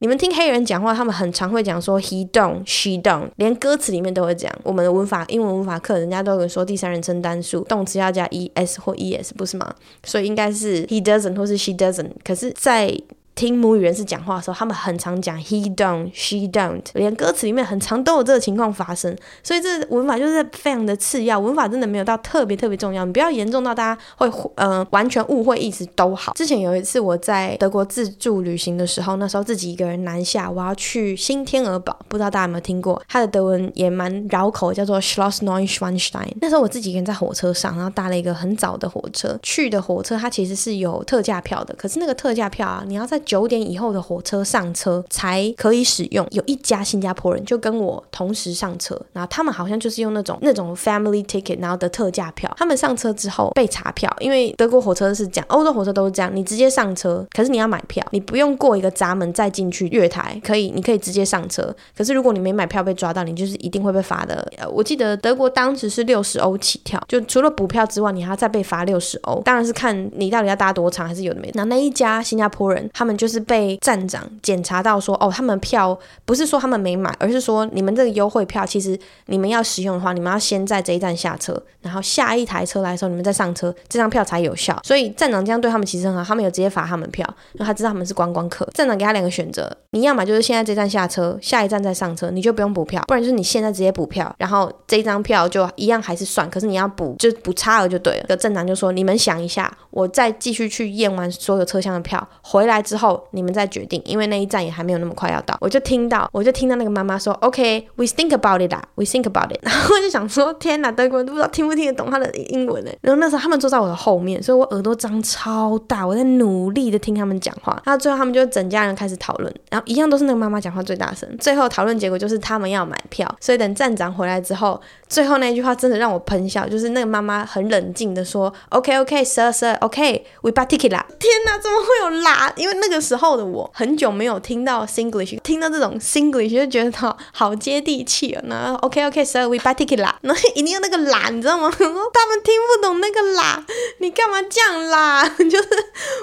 [0.00, 4.48] 你们听黑人讲话，他们很常会讲说 he don't, she don't，连歌词里面都会讲。
[4.62, 9.74] 我们的文法，英文文法课，人家都有说第三人称单数，动词要加 es 或 es，不是吗？
[10.04, 12.12] 所以应该是 he doesn't 或是 she doesn't。
[12.22, 12.96] 可是，在
[13.38, 26.32] 听母语人士讲话的时候，他们很常讲 he don't, she don't，连歌词里面很常都有这个情况发生，所以这文法就是非常的次要，文法真的没有到特别特别重要，你不要严重到大家会嗯、呃、完全误会意思都好。
[26.32, 33.00] 之前有一次我在德国自助旅行的时候，那时候自己一个人南下，我要去新天鹅堡，不知道大家有没有听过？
[33.06, 36.32] 它的德文也蛮绕口，叫做 Schloss Neuschwanstein。
[36.40, 46.26] 那时候我自己一个人在火车上，然后搭了一个很早的火车，去的火车它其实是有特价票的，可是那个特价票啊，你要在九点以后的火车上车才可以使用。
[46.30, 52.50] 有一家新加坡人就跟我同时上车，然后他们好像就是用那种那种 family ticket，然后的特价票。
[52.56, 61.74] 他们上车之后被查票，因为德国火车是这样，欧洲火车都是这样，你直接上车，可是你要买票，你不用过一个闸门再进去月台，可以，你可以直接上车。
[61.94, 64.50] 可是如果你没买票被抓到，你就是一定会被罚的。
[64.56, 69.42] 呃，我记得德国当时是六十欧起跳，就除了补票之外，你还要再被罚六十欧。
[69.44, 71.50] 当然是看你到底要搭多长，还是有的没。
[71.54, 73.76] 那那一家新加坡人，他们就是被。
[73.88, 84.78] 站长检查到说，哦，他们票不是说他们没买，而是说你们这个优惠票，其实你们要使用的话，你们要先在这一站下车，然后下一台车来的时候，你们再上车，这张票才有效。
[84.84, 88.68] 所以站长这样对他们其实很好，他们有直接罚他们票，因为他知道他们是观光客。
[88.74, 95.48] 站长给他两个选择，你要么就是现在这站下车，下一站再上车，你就不用补票；不然就是你现在直接补票，然后这张票。
[95.48, 98.24] 就一样还是算，可是你要补就补差额就对了。
[98.26, 103.48] 个站长就说，你们想一下，我再继续去验完所有车厢的票，回来之后你们。
[103.58, 109.58] 再决定，因为那一站也还没有那么快要到，我就听到，我就听到那个妈妈说，OK，we think about it 啦，we think about it。
[109.66, 112.90] 然后我就想说，天哪，德国人都不知道听不听得懂他的英文呢。
[113.00, 117.72] 然后那时候他们坐在我的后面，所以我耳朵张超大，我在努力的听他们讲话。
[117.84, 121.28] 然后最后他们就整家人开始讨论，然后一样都是那个妈妈讲话最大声。
[121.38, 131.04] 最后讨论结果就是他们要买票，所以等站长回来之后，最后那一句话真的让我喷笑，就是那个妈妈很冷静的说，OK，OK，Sir，Sir，OK，we buy ticket 啦。
[131.18, 132.52] 天哪，怎么会有啦？
[132.54, 133.28] 因为那个时候。
[133.38, 138.42] 的我很久没有听到 Singlish，听到这种 Singlish 就觉得好好接地气啊。
[138.46, 141.70] 那 OK OK，so we buy ticket 啦， 然后一定要那个啦，你知道吗？
[141.70, 143.64] 他们听不懂那个啦，
[144.00, 145.28] 你干嘛这样啦？
[145.38, 145.68] 就是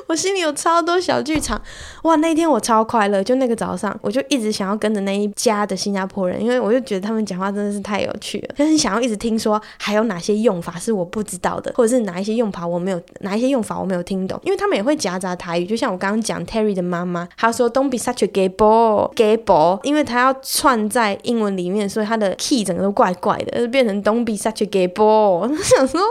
[0.08, 1.62] 我心里有超多小剧场。
[2.04, 17.06] 哇，那天我超快乐，就那个早上，我就一直想要跟着那一家的新加坡人，因为我就觉得他们讲话真的是太有趣了，就是想要一直听说还有哪些用法是我不知道的，或者是哪一些用法我没有，哪一些用法我没有听懂，因为他们也会夹杂台语，就像我刚刚讲 Harry 的妈。
[17.06, 25.06] 妈，她说：“Don't be such a gay boy，gay boy，因为她要串在英文里面，所以她的 key 整个都怪怪的，就变成 Don't be such a gay boy。
[25.06, 26.02] 我想说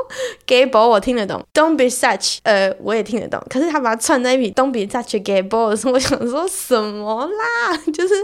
[0.47, 3.43] gay boy 我听得懂，Don't be such，呃，我也听得懂。
[3.51, 7.77] 可是她把它串在一起，Don't be such a gay boy，我想说什么啦？
[7.93, 8.15] 就是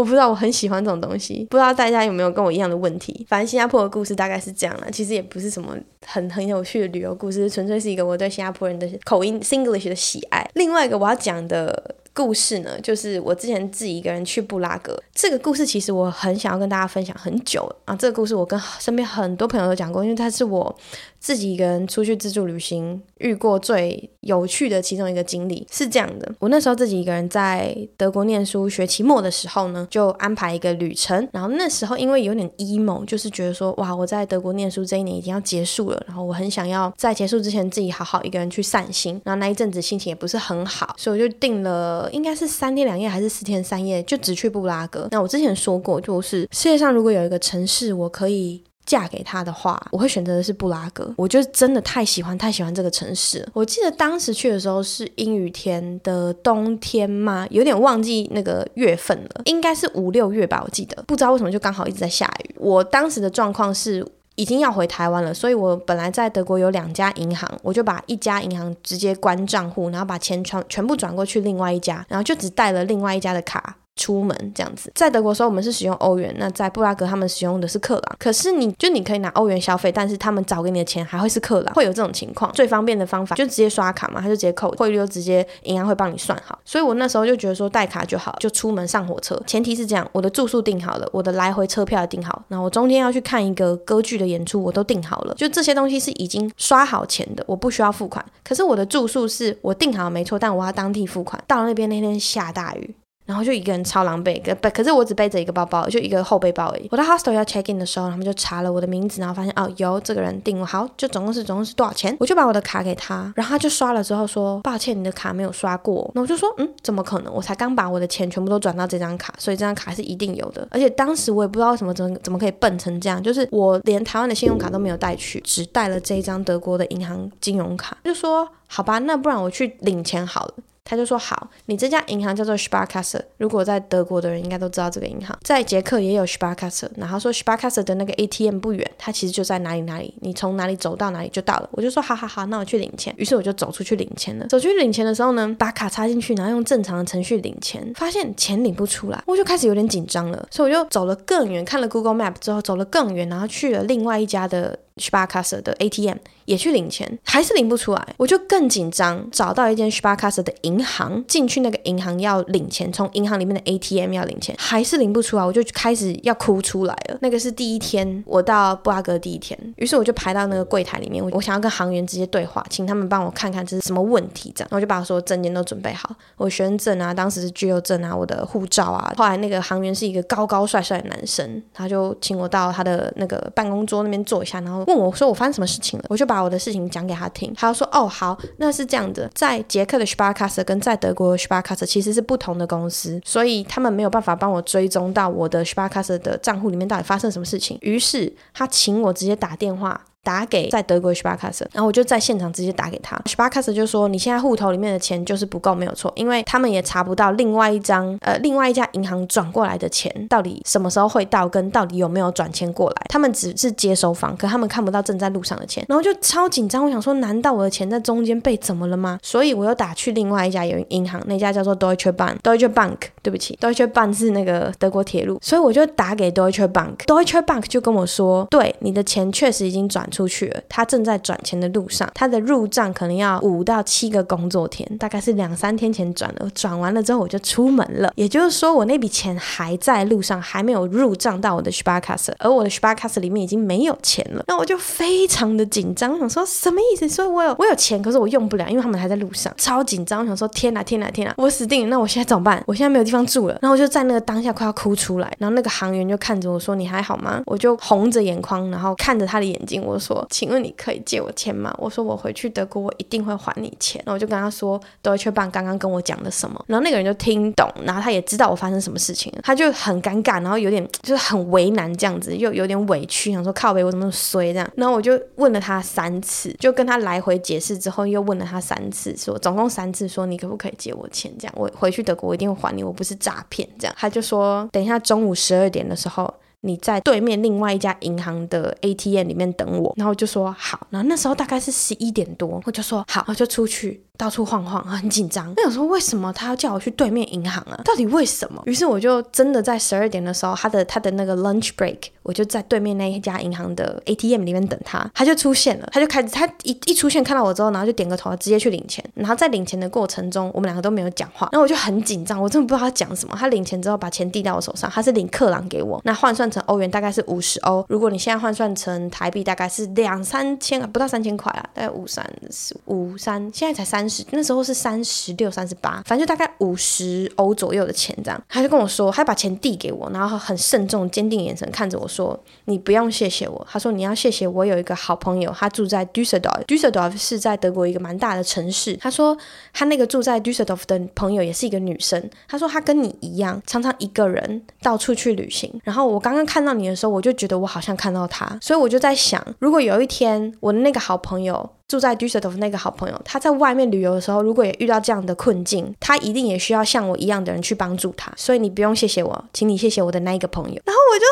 [0.00, 3.26] 我不知道，我很喜欢这种东西，不知道大家有没有跟我一样的问题？
[3.28, 10.48] 反正新加坡的故事大概是这样啦，其实也不是什么很很有趣的旅游故事，纯粹是一个我对新加坡人的口音 Singlish 的喜爱。
[10.54, 15.00] 另外一个我要讲的。”故事呢，就是我之前自己一个人去布拉格。
[15.14, 17.94] 这个故事其实我很想要跟大家分享很久啊。
[17.94, 20.76] 这个故事我跟身边很多朋友都讲过，因为它是我
[21.20, 25.66] 自己一个人出去自助旅行遇过最有趣的其中一个经历。
[25.70, 31.28] 是这样的，我那时候自己一个人在德国念书，学期末的时候呢，就安排一个旅程。
[31.32, 39.20] 然后那时候因为有点 emo，就是觉得说，哇，我在德国念书这一年已经要结束了，然后我很想要在结束之前自己好好一个人去散心。
[39.24, 42.08] 然后那一阵子心情也不是很好，所以我就定了。
[42.12, 45.08] 应该是三天两夜还是四天三夜，就只去布拉格。
[45.10, 51.14] 那我之前说过，就是世界上如果有一个城市我可以嫁给他的话，我会选择的是布拉格。
[51.16, 53.48] 我就真的太喜欢太喜欢这个城市。
[53.52, 61.00] 我记得当时去的时候是阴雨天的冬天嘛，有点忘记那个月份了，应该是五六月吧，我记得。
[61.06, 62.54] 不知道为什么就刚好一直在下雨。
[62.58, 64.04] 我当时的状况是。
[64.36, 73.76] 已经要回台湾了，所以我本来在德国有两家银行，我就把一家银行直接关账户，然后把钱全全部转过去另外一家，然后就只带了另外一家的卡。
[74.00, 74.90] 出门这样子。
[74.94, 78.16] 在德国时候，我们是使用欧元，那在布拉格他们使用的是克朗。
[78.18, 82.50] 可是你就你可以拿欧元消费，但是他们找给你的钱还会是克朗，会有这种情况。
[82.52, 86.58] 最方便的方法就直接刷卡嘛，他就直接扣，汇率就直接银行会帮你算好。
[86.64, 89.38] 所以我那时候就觉得说带卡就好，就出门上火车。
[89.46, 95.34] 前提是这样，我的住宿订好了，我的来回车票也订好，然后我中间要去看一个歌剧的演出，我都订好了。
[95.34, 98.24] 就这些东西是已经刷好钱的，我不需要付款。
[98.42, 101.42] 可是我的住宿是我订好没错，但我要当地付款。
[101.46, 102.94] 到了那边那天下大雨。
[103.30, 106.88] 然后就一个人超狼狈，可可是我只背着一个包包，就一个后背包而已。
[106.90, 112.16] 我到 hostel 要 check in 的时候，他们就查了我的名字，然后发现哦，有这个人订了，好，就总共是总共是多少钱？
[112.18, 116.10] 我就把我的卡给他，然后他就刷了之后说，抱歉，你的卡没有刷过。
[116.12, 117.32] 那我就说，嗯，怎么可能？
[117.32, 120.66] 我才刚把我的钱全部都转到这张卡，所以这张卡是一定有的。
[120.72, 127.96] 而且当时我也不知道什么怎么怎么可以笨成这样，就是我连台湾的信用卡都没有带去，只带了这一张德国的银行金融卡。
[128.02, 130.54] 就说好吧，那不然我去领钱好了。
[130.90, 136.88] 他就说好，你这家银行叫做 Sparkasse，如果在德国的人应该都知道这个银行，在捷克也有 Sparkasse。
[136.96, 141.68] 然后说 Sparkasse 的那个 ATM 不远，它其实就在哪里哪里，你从哪里走到哪里就到了。
[141.70, 143.14] 我就说好好好，那我去领钱。
[143.16, 144.48] 于是我就走出去领钱了。
[144.48, 150.48] 走去领钱的时候呢，把卡插进去，然后用正常的程序领钱，发现钱领不出来，我就开始有点紧张了。
[150.50, 154.76] 所以我就走了更远，看了 Google Map 之后走了更远，然后去了另外一家的。
[155.00, 159.26] Sparkasse 的 ATM 也去领钱，还是领不出来，我就更紧张。
[159.30, 167.18] 找到一间 Sparkasse 的银行，进去那个银行要领钱，从银行里面的 ATM 要领钱，还是领不出来，我就开始要哭出来了。
[167.20, 179.12] 那个是第一天，我到布拉格第一天，于是我就排到那个柜台里面，我想要跟行员直接对话，请他们帮我看看这是什么问题，这样，我就把所有证件都准备好，我学生证啊，当时是居留证啊，我的护照啊。
[179.16, 184.84] 后来那个行员是一个高高帅帅的男生，他就请我到他的那个办公桌那边坐一下，然后。
[184.90, 187.54] 问我说我发生什么事情了，我就把我的事情讲给他听。
[187.54, 197.78] 他就说哦好，那是这样的，在捷克的 Sparkasse 跟在德国的 Sparkasse 其实是不同的公司，所以他们没有办法帮我追踪到我的 Sparkasse 的账户里面到底发生什么事情。
[197.82, 200.00] 于是他请我直接打电话。
[200.22, 203.16] 打给在德国的 Sparkasse，然后我就在现场直接打给他。
[203.26, 212.96] Sparkasse 就说：“你现在户头里面的钱就是不够，没有错，因为他们也查不到另外一张呃另外一家银行转过来的钱到底什么时候会到，跟到底有没有转钱过来。
[213.08, 215.84] 他们只是接收方，可他们看不到正在路上的钱。
[215.88, 219.18] 然后就超紧张，我想说，难道我的钱在中间被怎么了吗？
[219.22, 230.84] 所以我又打去另外一家银银行，那家叫做 Deutsche Bank，Deutsche Bank，对不起，Deutsche Bank 是那个德国铁路，所以我就打给 Deutsche Bank，Deutsche Bank 就跟我说：对，你的钱确实已经转出去了，他。
[230.90, 236.50] 正在转钱的路上，他的入账可能要五到七个工作天，大概是两三天前转的。
[236.50, 244.42] 转完了之后我就出门了，也就是说我那笔钱还在路上，还没有入账到我的 Sparkasse，而我的 Sparkasse 里面已经没有钱了。
[244.48, 247.08] 那我就非常的紧张，想说什么意思？
[247.08, 250.22] 说我有我有钱，可是我用不了，因为他们还在路上，超紧张。
[250.22, 251.88] 我想说天哪天哪天哪，我死定了！
[251.88, 252.60] 那我现在怎么办？
[252.66, 253.56] 我现在没有地方住了。
[253.62, 261.74] 然后我就在那个当下快要哭出来，然后那个行员就看着我说：“你还好吗？”我就红着眼眶，然后看着他的眼睛，我说：“请问你。”可以借我钱吗？
[261.76, 264.00] 我说我回去德国，我一定会还你钱。
[264.06, 266.64] 然后我就跟他说德国人刚刚跟我讲的什么。
[266.66, 274.70] 然后那个人就听懂，然后他也知道我发生什么事情，他就很尴尬，然后有点就是很为难这样子，又有点委屈，想说靠北我怎么那么衰这样。
[274.74, 281.30] 然后我就问了他三次，就跟他来回解释之后，又问了他三次，说总共三次，说你可不可以借我钱？
[281.38, 283.68] 这样我回去德国我一定会还你，我不是诈骗。
[283.78, 286.32] 这样他就说，等一下中午十二点的时候。
[286.62, 294.02] 你在对面另外一家银行的 ATM 里面等我，然后就说好，然后那时候大概是十一点多，我就说好，我就出去。
[294.20, 295.50] 到处晃晃，很紧张。
[295.56, 297.80] 我想说，为什么他要叫我去对面银行啊？
[297.82, 298.62] 到底为什么？
[298.66, 305.10] 于是我就真的在十二点的时候，他的他的那个 lunch break，我就在对面那一家银行的 ATM 里面等他。
[305.14, 309.04] 他就出现了，他就开始，他一一出现看到我之后，然后就点个头，直接去领钱。
[309.14, 311.48] 然后在领钱的过程中，我们两个都没有讲话。
[311.52, 313.34] 然后我就很紧张，我真的不知道他讲什么。
[313.38, 317.82] 他领钱之后把钱递到我手上，他是领克朗给我，那换算成欧元大概是五十欧。
[317.88, 324.90] 如果你现在换算成台币，大概是两三千，不到三千块啦，大概五三四五三，现在才三十，那时候是三。
[324.90, 328.42] 三十六、三十八，反正就大概五十欧左右的钱这样。
[328.48, 339.36] 他就跟我说，他把钱递给我，然后很慎重、坚定眼神看着我说：“说你不用谢谢我。”他说：“你要谢谢我有一个好朋友，他住在 Dusseldorf，Dusseldorf 是在德国一个蛮大的城市。”他说
[339.72, 351.70] ：“他那个住在 Dusseldorf 的朋友也是一个女生。”他说：“他跟你一样，常常一个人到处去旅行。”然后我刚刚看到你的时候，我就觉得我好像看到他，所以我就在想，如果有一天我的那个好朋友。
[351.90, 358.32] 住在 d u s s e l d o r f 那个好朋友，他在外面旅游的时候，如果也遇到这样的困境，他一定也需要像我一样的人去帮助他。
[358.36, 360.80] 所以你不用谢谢我，请你谢谢我的那一个朋友。
[360.84, 361.26] 然后我就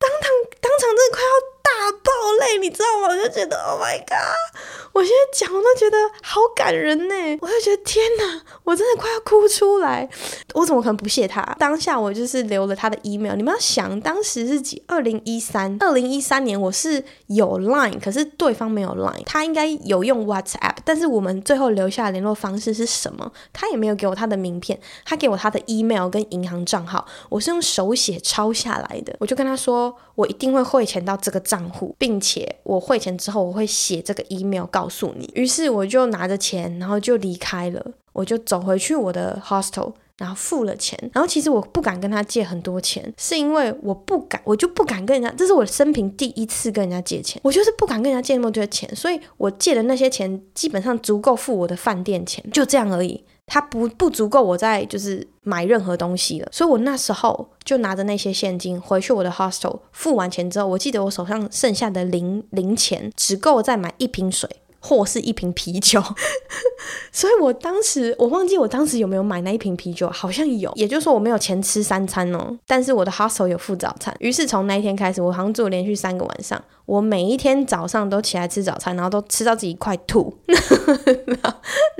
[0.00, 0.28] 当场
[0.60, 1.30] 当场真的快要
[2.06, 3.08] 爆泪，你知道吗？
[3.08, 4.60] 我就觉得 Oh my God。
[4.92, 10.08] 我现在讲我都觉得好感人呢，我就觉得天哪，我真的快要哭出来。
[10.54, 11.42] 我怎么可能不谢他？
[11.58, 13.34] 当下我就是留了他的 email。
[13.34, 14.82] 你们要想，当时是几？
[14.86, 23.30] 二零一三，二零一三年我是有 line，可是对方没有 line，他应该有用 WhatsApp，但是我们最后留下联络方式是什么？
[23.52, 29.14] 他也没有给我他的名片，他给我他的 email 跟银行账号，我是用手写抄下来的。
[29.18, 35.30] 我就跟他说，我一定会汇钱到这个账户，并且我汇钱之后我会写这个 email 告诉你。
[35.34, 39.92] 于是我就拿着钱，然后就离开了，我就走回去我的 hostel。
[40.18, 64.48] 然后付了钱，然后其实我不敢跟他借很多钱，是因为我不敢，我就不敢跟人家，这是我生平第一次跟人家借钱，我就是不敢跟人家借那么多钱，所以我借的那些钱基本上足够付我的饭店钱，就这样而已，它不不足够我再就是买任何东西了，所以我那时候就拿着那些现金回去我的 hostel，付完钱之后，我记得我手上剩下的零零钱只够再买一瓶水。
[64.78, 66.00] 或是一瓶啤酒，
[67.10, 80.32] 所以我当时我忘记我当时有没有买那一瓶啤酒，好像有，也就是说我没有钱吃三餐哦，但是我的 hostel 有付早餐，于是从那一天开始，我好像住了连续三个晚上，我每一天早上都起来吃早餐，然后都吃到自己快吐，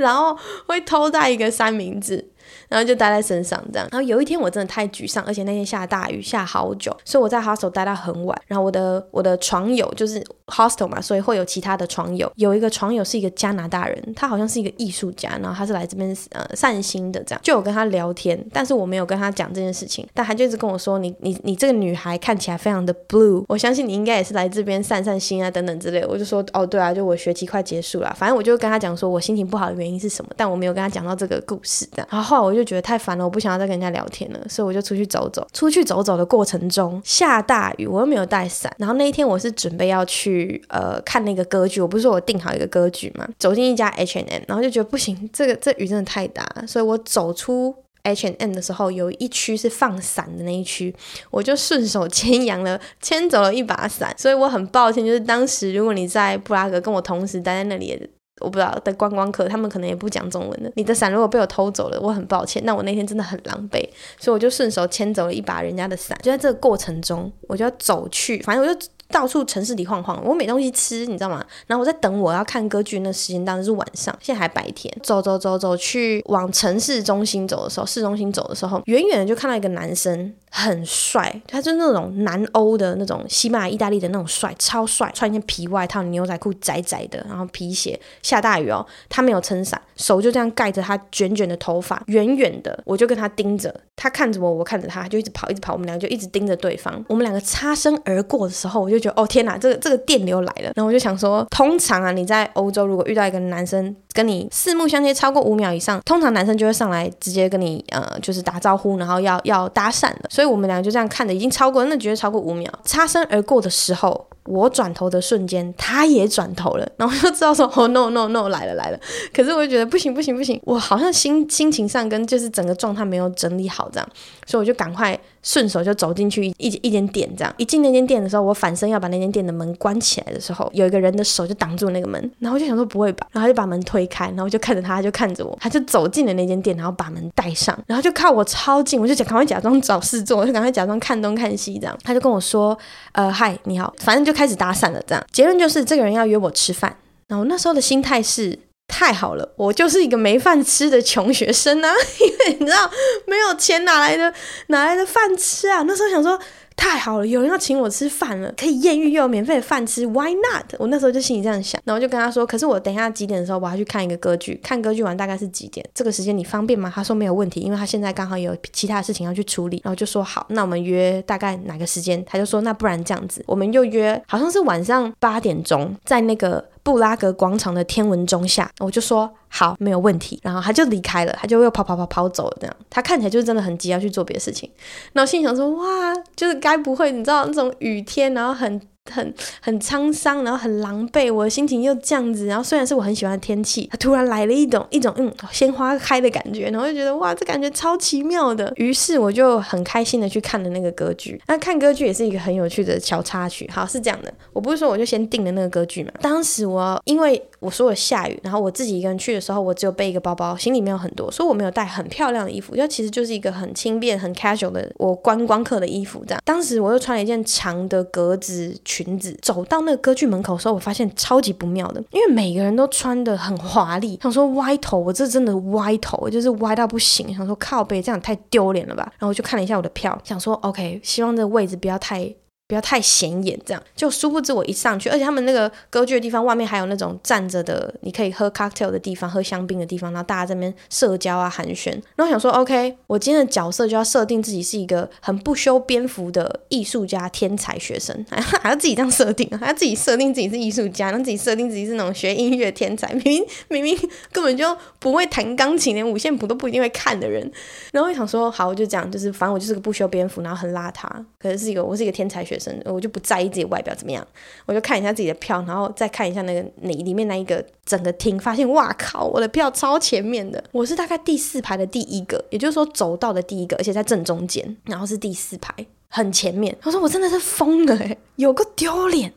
[0.07, 2.31] 然后会偷带一个三明治。
[2.69, 8.37] 然后就待在身上这样，然后有一天我真的太沮丧，而且那天下大雨下好久，所以我在 hostel 待到很晚。
[8.47, 12.31] 然后我的我的床友就是 hostel 嘛，所以会有其他的床友。
[12.37, 17.41] 有一个床友是一个加拿大人，他好像是一个艺术家，然后他是来这边呃散心的这样。
[17.43, 32.97] 就有跟他聊天，但是我没有跟他讲这件事情，但他就一直跟我说：“你你你这个女孩看起来非常的 blue，我相信你应该也是来这边散散心啊等等之类。”我就说：“哦对啊，就我学期快结束了，反正我就跟他讲说我心情不好的原因是什么，但我没有跟他讲到这个故事这样。”然后我就觉得太。
[33.07, 35.47] 烦了，我不想要再跟人家聊天了，所以我就出去走走。
[35.53, 38.75] 出去走走的过程中下大雨，我又没有带伞。
[38.79, 43.29] 然后那一天我是准备要去呃看那个歌剧，我不是说我订好一个歌剧嘛？
[43.39, 47.73] 走进一家 H and M，然后就觉得不行，这个这雨真的太大，所以我走出
[48.03, 50.93] H and M 的时候，有一区是放伞的那一区，
[51.31, 54.13] 我就顺手牵羊了，牵走了一把伞。
[54.19, 58.11] 所以我很抱歉，就是当时如果你在布拉格跟我同时待在那里。
[58.41, 60.71] 我不知道的观光客，他们可能也不讲中文的。
[60.77, 62.63] 你的伞如果被我偷走了，我很抱歉。
[62.65, 66.19] 那我那天真的很狼狈，所以我就顺手牵走了一把人家的伞。
[66.23, 68.87] 就在这个过程中，我就要走去，反正我就。
[69.09, 71.41] 到处城市里晃晃，我没东西吃，你知道吗？
[71.69, 74.93] 然后我在等我要看歌剧，那时间当时是晚上，现在还白天。
[75.01, 87.99] 走走走走去往城市中心走的时候，市中心走的时候，远远的就看到一个男生，很帅，他就是那种南欧的那种西班牙、意大利的那种帅，超帅，穿一件皮外套、牛仔裤，窄窄的，然后皮鞋。
[88.23, 97.05] 下大雨哦，他没有撑伞，手就这样盖着他卷卷的头发，远远的我就跟他盯着，他看着我，我看着他，就一直跑，一直跑，我们两个就一直盯着对方。
[97.09, 98.97] 我们两个擦身而过的时候，我就。
[98.99, 110.21] 觉得哦天哪，这个这个电流来了，然后我就想说，通常啊，你在欧洲如果遇到一个男生跟你四目相接超过五秒以上，通常男生就会上来直接跟你呃就是打招呼，然后要要搭讪了。
[110.31, 114.27] 所以我们两个就这样看着，已经超过，那绝对超过五秒，擦身而过的时候。
[114.49, 119.01] 我转头的瞬间，他也转头了，然后就知道说 哦 no no no 来了来了。
[119.35, 124.09] 可是我就觉得不行不行不行，我好像心心情上跟就是整个状态没有整理好这样，
[124.47, 127.53] 所以我就赶快顺手就走进去一一,一间店这样。
[127.57, 141.99] 一进那间店的时候，我反身要把那间店的门关起来的时候，有一个人的手就挡住那个门，然后就想说不会吧，然后就把门推开，然后就看着他，他就看着我，他就走进了那间店，然后把门带上，然后就靠我超近，我就想赶快假装找事做，我就赶快假装看东看西这样。
[142.05, 142.79] 他就跟我说
[143.11, 144.37] 呃嗨你好，反正就。
[144.37, 146.95] 开始搭讪了，这样结论就是这个人要约我吃饭。
[147.27, 148.59] 然后那时候的心态是
[148.89, 152.91] 太好了，我就是一个没饭吃的穷学生啊， 因为你知道
[153.27, 154.33] 没有钱哪来的
[154.69, 155.83] 哪来的饭吃啊？
[155.83, 156.39] 那时候想说。
[156.79, 160.75] 太好了，有人要请我吃饭了，可以艳遇又有免费的饭吃，Why not？
[160.79, 165.85] 我那时候就心里这样想，然后就跟他说，可是我等一下几点的时候我要去看一个歌剧，看歌剧完大概是几点？
[165.95, 166.93] 这个时间你方便吗？
[166.95, 172.23] 他说没有问题，因为他现在刚好有其他事情要去处理，然后就说好，那我们约大概哪个时间？
[172.27, 176.63] 他就说那不然这样子，我们又约，好像是晚上八点钟，在那个。
[176.87, 180.39] 布拉格广场的天文钟下，我就说好，没有问题。
[180.45, 182.57] 然后他就离开了，他就又跑跑跑跑走了。
[182.61, 184.71] 这样，他看起来就是真的很急要去做别的事情。
[185.13, 188.81] 然后心想说，哇，就是该不会你知道那种雨天，然后很。
[189.11, 192.47] 很很沧桑，然后很狼狈，我的心情又这样子。
[192.47, 198.73] 然后虽然是我很喜欢的天气，它突然来了一种一种嗯鲜花开的感觉，然后就觉得哇，这感觉超奇妙的。
[198.77, 201.41] 于是我就很开心的去看了那个歌剧。
[201.47, 203.69] 那看歌剧也是一个很有趣的小插曲。
[203.73, 206.11] 好，是这样的，我不是说我就先订了那个歌剧嘛。
[206.21, 216.41] 当时我因为我说了下雨，然后我自己一个人去的时候，我只有背一个包包，行李没有很多，所以我没有带很漂亮的衣服，就其实就是一个很轻便、很 casual 的我观光客的衣服这样。
[216.45, 229.03] 当时我又穿了一件长的格子裙子，走到那个歌剧门口的时候，我发现超级不妙的，因为每个人都穿得很华丽，想说歪头，我这真的歪头，就是歪到不行，想说靠背，这样太丢脸了吧。
[229.19, 232.33] 然后我就看了一下我的票，想说 OK，希望这个位置不要太。
[232.69, 241.91] 不要太显眼，这样就殊不知我一上去，而且他们那个歌剧的地方外面还有那种站着的，你可以喝 cocktail 的地方，喝香槟的地方，然后大家在那边社交啊寒暄。
[242.17, 248.27] 然后想说，OK，我今天的角色就要设定自己是一个很不修边幅的艺术家天才学生，
[248.61, 253.97] 还要自己这样设定，还要自己设定自己是艺术家，然后自己设定自己是那种学音乐天才，明明明明
[254.33, 257.49] 根本就不会弹钢琴，连五线谱都不一定会看的人。
[257.93, 261.09] 然后我想说，好，我就这样，就是反正我就是个不修边幅，然后很邋遢，
[261.39, 262.81] 可是是一个我是一个天才学学生。
[262.85, 264.27] 我就不在意自己外表怎么样，
[264.65, 275.75] 我就看一下自己的票，然后再看一下那个那里面那一个整个厅，发现哇靠，我的票超前面的，我是大概第四排的第一个，也就是说走到的第一个，而且在正中间，然后是第四排，
[276.09, 276.77] 很前面。
[276.83, 279.33] 我说我真的是疯了诶，有个丢脸。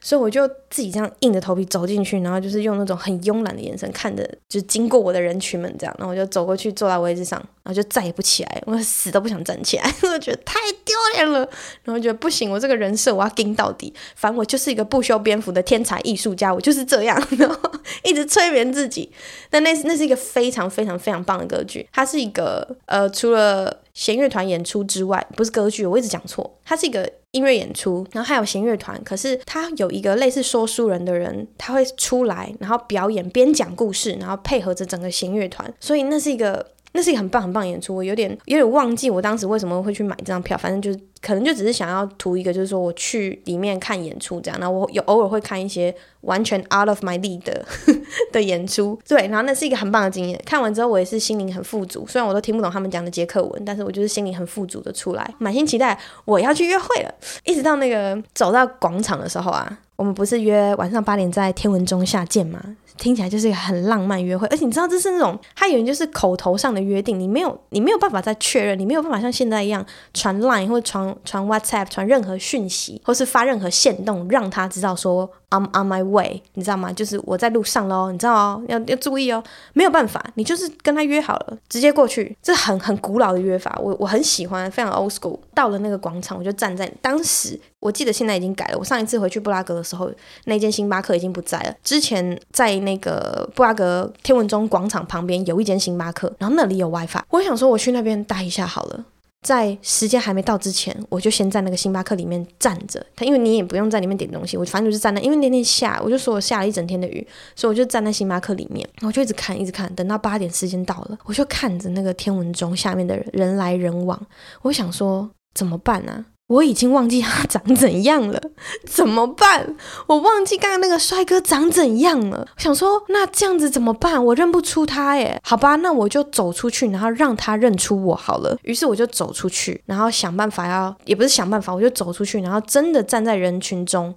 [0.00, 11.40] 所以我就自己这样硬着头皮走进去，然后就是用那种很慵懒的眼神看着，就经过我的人群们这样，然后我就走过去坐在位置上，然后就再也不起来，我死都不想站起来， 我觉得太丢脸了，
[11.82, 17.70] 然后觉得不行，我这个人设我要盯到底，反正我就是一个不修边幅的天才艺术家，我就是这样， 然后
[18.04, 19.12] 一直催眠自己。
[19.50, 27.12] 但那那是一个非常非常非常棒的歌剧，它是一个呃，除了弦乐团演出之外，不是歌剧，我一直讲错，它是一个。
[27.32, 36.66] 音乐演出，然后还有弦乐团，可是他有一个类似说书人的人，他会出来，然后表演边讲故事，然后配合着整个弦乐团，所以那是一个。
[36.92, 44.58] 那是一个很棒很棒演出，我有点有点忘记我当时为什么会去买这张票，反正就是可能就只是想要图一个，就是说我去里面看演出这样。
[44.58, 47.64] 然后我有偶尔会看一些完全 out of my lead 的
[48.32, 50.40] 的演出，对，然后那是一个很棒的经验。
[50.44, 57.14] 看完之后我也是心灵很富足，虽然我都听不懂他们讲的捷克文，但是我就是心灵很富足的出来，满心期待我要去约会了。
[57.44, 62.60] 一直到那个走到广场的时候啊，我们不是约晚上八点在天文钟下见吗？
[62.98, 76.92] 听起来就是一个很浪漫约会，而且你知道这是那种他有人就是口头上的约定，你没有你没有办法再确认，你没有办法像现在一样传 Line 或者传传 WhatsApp 传任何讯息，或是发任何线动让他知道说 I'm on my way，你知道吗？
[76.92, 79.42] 就是我在路上喽，你知道哦，要要注意哦，
[79.72, 85.38] 没有办法，你就是跟他约好了，直接过去，这很很古老的约法，我我很喜欢，非常 old school。
[85.54, 87.58] 到了那个广场，我就站在当时。
[87.80, 88.78] 我记得现在已经改了。
[88.78, 90.10] 我上一次回去布拉格的时候，
[90.46, 91.74] 那间星巴克已经不在了。
[91.82, 97.22] 之前在那个布拉格天文钟广场旁边有一间星巴克，然后那里有 WiFi。
[97.30, 99.04] 我想说我去那边待一下好了，
[99.46, 103.04] 在时间还没到之前，我就先在那个星巴克里面站着。
[103.14, 105.20] 他因为你也不用在里面点东西，我反正就是站那。
[105.20, 107.24] 因为那天下，我就说我下了一整天的雨，
[107.54, 114.20] 所以我就站在星巴克里面，我就一直看，一直看，等到八点时间到了，我就看着那个天文钟下面的人，人来人往。
[114.62, 116.37] 我想说怎么办呢、啊？
[116.48, 118.40] 我已经忘记他长怎样了，
[118.86, 119.76] 怎么办？
[120.06, 122.48] 我忘记刚刚那个帅哥长怎样了。
[122.56, 124.24] 想说，那这样子怎么办？
[124.24, 125.38] 我认不出他耶。
[125.44, 128.56] 好吧，那我就走出去，然后让他认出我好了。
[128.62, 134.14] 于是我就走出去，然后想办法要，也不是想办法，我就走出去，然后真的站在人群中，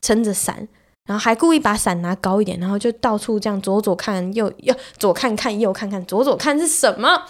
[0.00, 0.68] 撑着伞，
[1.06, 7.24] 然后还故意把伞拿高一点，然后就到处这样左左看右右，左看看右看看，左左看是什么？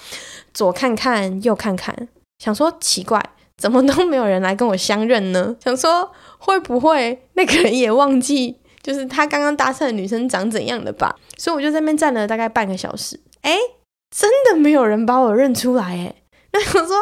[0.52, 3.18] 左看看右看看，想说奇怪。
[3.56, 5.56] 怎么都没有人来跟我相认呢？
[5.62, 11.14] 想说会不会那个人也忘记，就是他刚刚搭讪的女生长怎样的吧？
[11.38, 13.56] 所以我就在那边站了大概半个小时，哎，
[14.10, 16.16] 真的没有人把我认出来，诶。
[16.52, 16.96] 那我说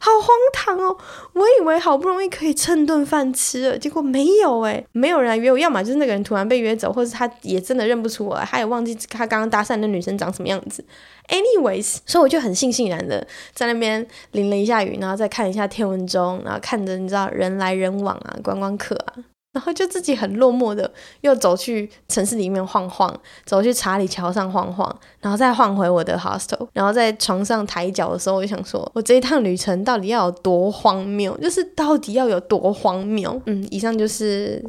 [0.00, 0.96] 好荒唐哦！
[1.34, 10.84] 我以为好不容易可以蹭顿饭吃了，结果没有诶，没有人来约我，要么就是那个人突然被约走，或者他也真的认不出我，他也忘记他刚刚搭讪的女生长什么样子。
[11.28, 19.33] Anyways，所以我就很悻悻然的在那边淋了一下雨，然后再看一下天文钟，然后看着你知道人来人往啊，观光客啊。
[19.54, 31.38] 然后就自己很落寞的又走去城市里面晃晃，走去查理桥上晃晃，然后再换回我的 hostel，然后在床上抬脚的时候，我就想说，我这一趟旅程到底要有多荒谬？
[31.38, 33.40] 就是到底要有多荒谬？
[33.46, 34.62] 嗯，以上就是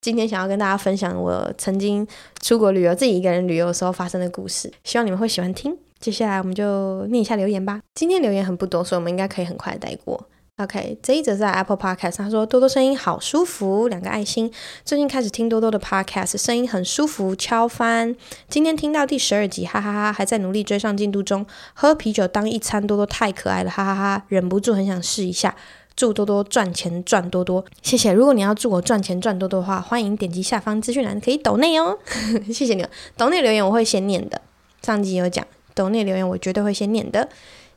[0.00, 2.06] 今天想要跟大家分享我曾经
[2.42, 5.74] 出国旅游、自己一个人旅游的时候发生的故事，希望你们会喜欢听。
[6.00, 7.80] 接下来我们就念一下留言吧。
[7.94, 10.26] 今天留言很不多，所以我们应该可以很快带过。
[10.58, 14.52] OK，这一则在 Apple Podcast，他说多多声音好舒服，两个爱心。
[14.84, 18.14] 最近开始听多多的 Podcast，声音很舒服，敲翻。
[18.48, 21.44] 今天听到第十二集，哈哈哈哈，还在努力追上进度中。
[21.72, 25.56] 喝啤酒当一餐，多多太可爱了，哈哈哈，忍不住很想试一下。
[25.96, 28.12] 祝多多赚钱赚多多，谢谢。
[28.12, 31.98] 如果你要祝我赚钱赚多多的话，欢迎点击下方资讯栏可以抖内哦，
[32.54, 32.88] 谢谢你们。
[33.16, 34.40] 抖内留言我会先念的，
[34.82, 35.44] 上集有讲
[35.74, 37.28] 抖内留言我绝对会先念的，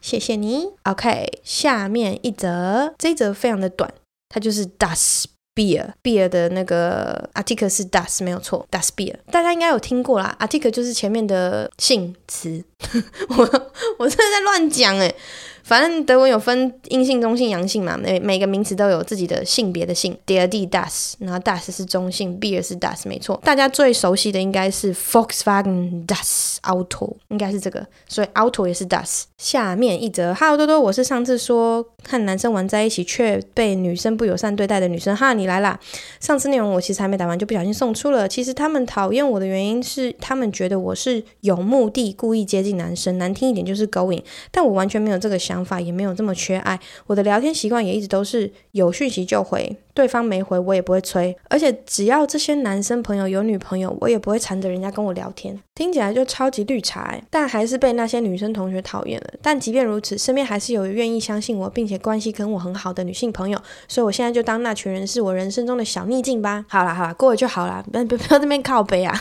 [0.01, 0.69] 谢谢你。
[0.83, 3.91] OK，下面一则，这一则非常的短，
[4.29, 5.25] 它就是 Das
[5.55, 12.63] Bier Bier 的那个 Artikel 是 Das 没有错，Das Bier 大家应该有听过啦，Artikel 就是前面的性词，
[13.29, 13.35] 我
[13.99, 15.15] 我真的在乱讲诶。
[15.63, 20.17] 反正德文有分阴性、中性、阳性嘛，每每个名词都有自己的性别的性。
[20.25, 23.37] Der die das，然后 das 是中性，Bier 是 das，没错。
[23.43, 29.23] 大家最熟悉的应该是 Volkswagen das Auto，应该是这个，所以 Auto 也是 das。
[29.37, 35.77] 下面一则，哈喽多多，我是上次说看男生玩在一起却被女生不友善对待的女生，哈，你来啦。
[36.21, 38.25] 上次内容我其实还没打完就不小心送出了。
[38.25, 45.37] 其实他们讨厌我的原因是他们觉得我是有目的故意接男生，难听一点就是勾引，但我完全没有这个。
[45.47, 59.27] 想法也没有这么缺爱，我的聊天习惯也一直都是有讯息就回，对方没回我也不会催，而且只要这些男生朋友有女朋友，我也不会缠着人家跟我聊天，听起来就超级绿茶欸，但还是被那些女生同学讨厌了。
[59.41, 66.63] 但即便如此，身边还是有愿意相信我，并且关系跟我很好的女性朋友，所以我现在就当那群人是我人生中的小逆境吧。
[66.69, 69.19] 好啦好啦，过了就好啦，不不不要这边靠背啊。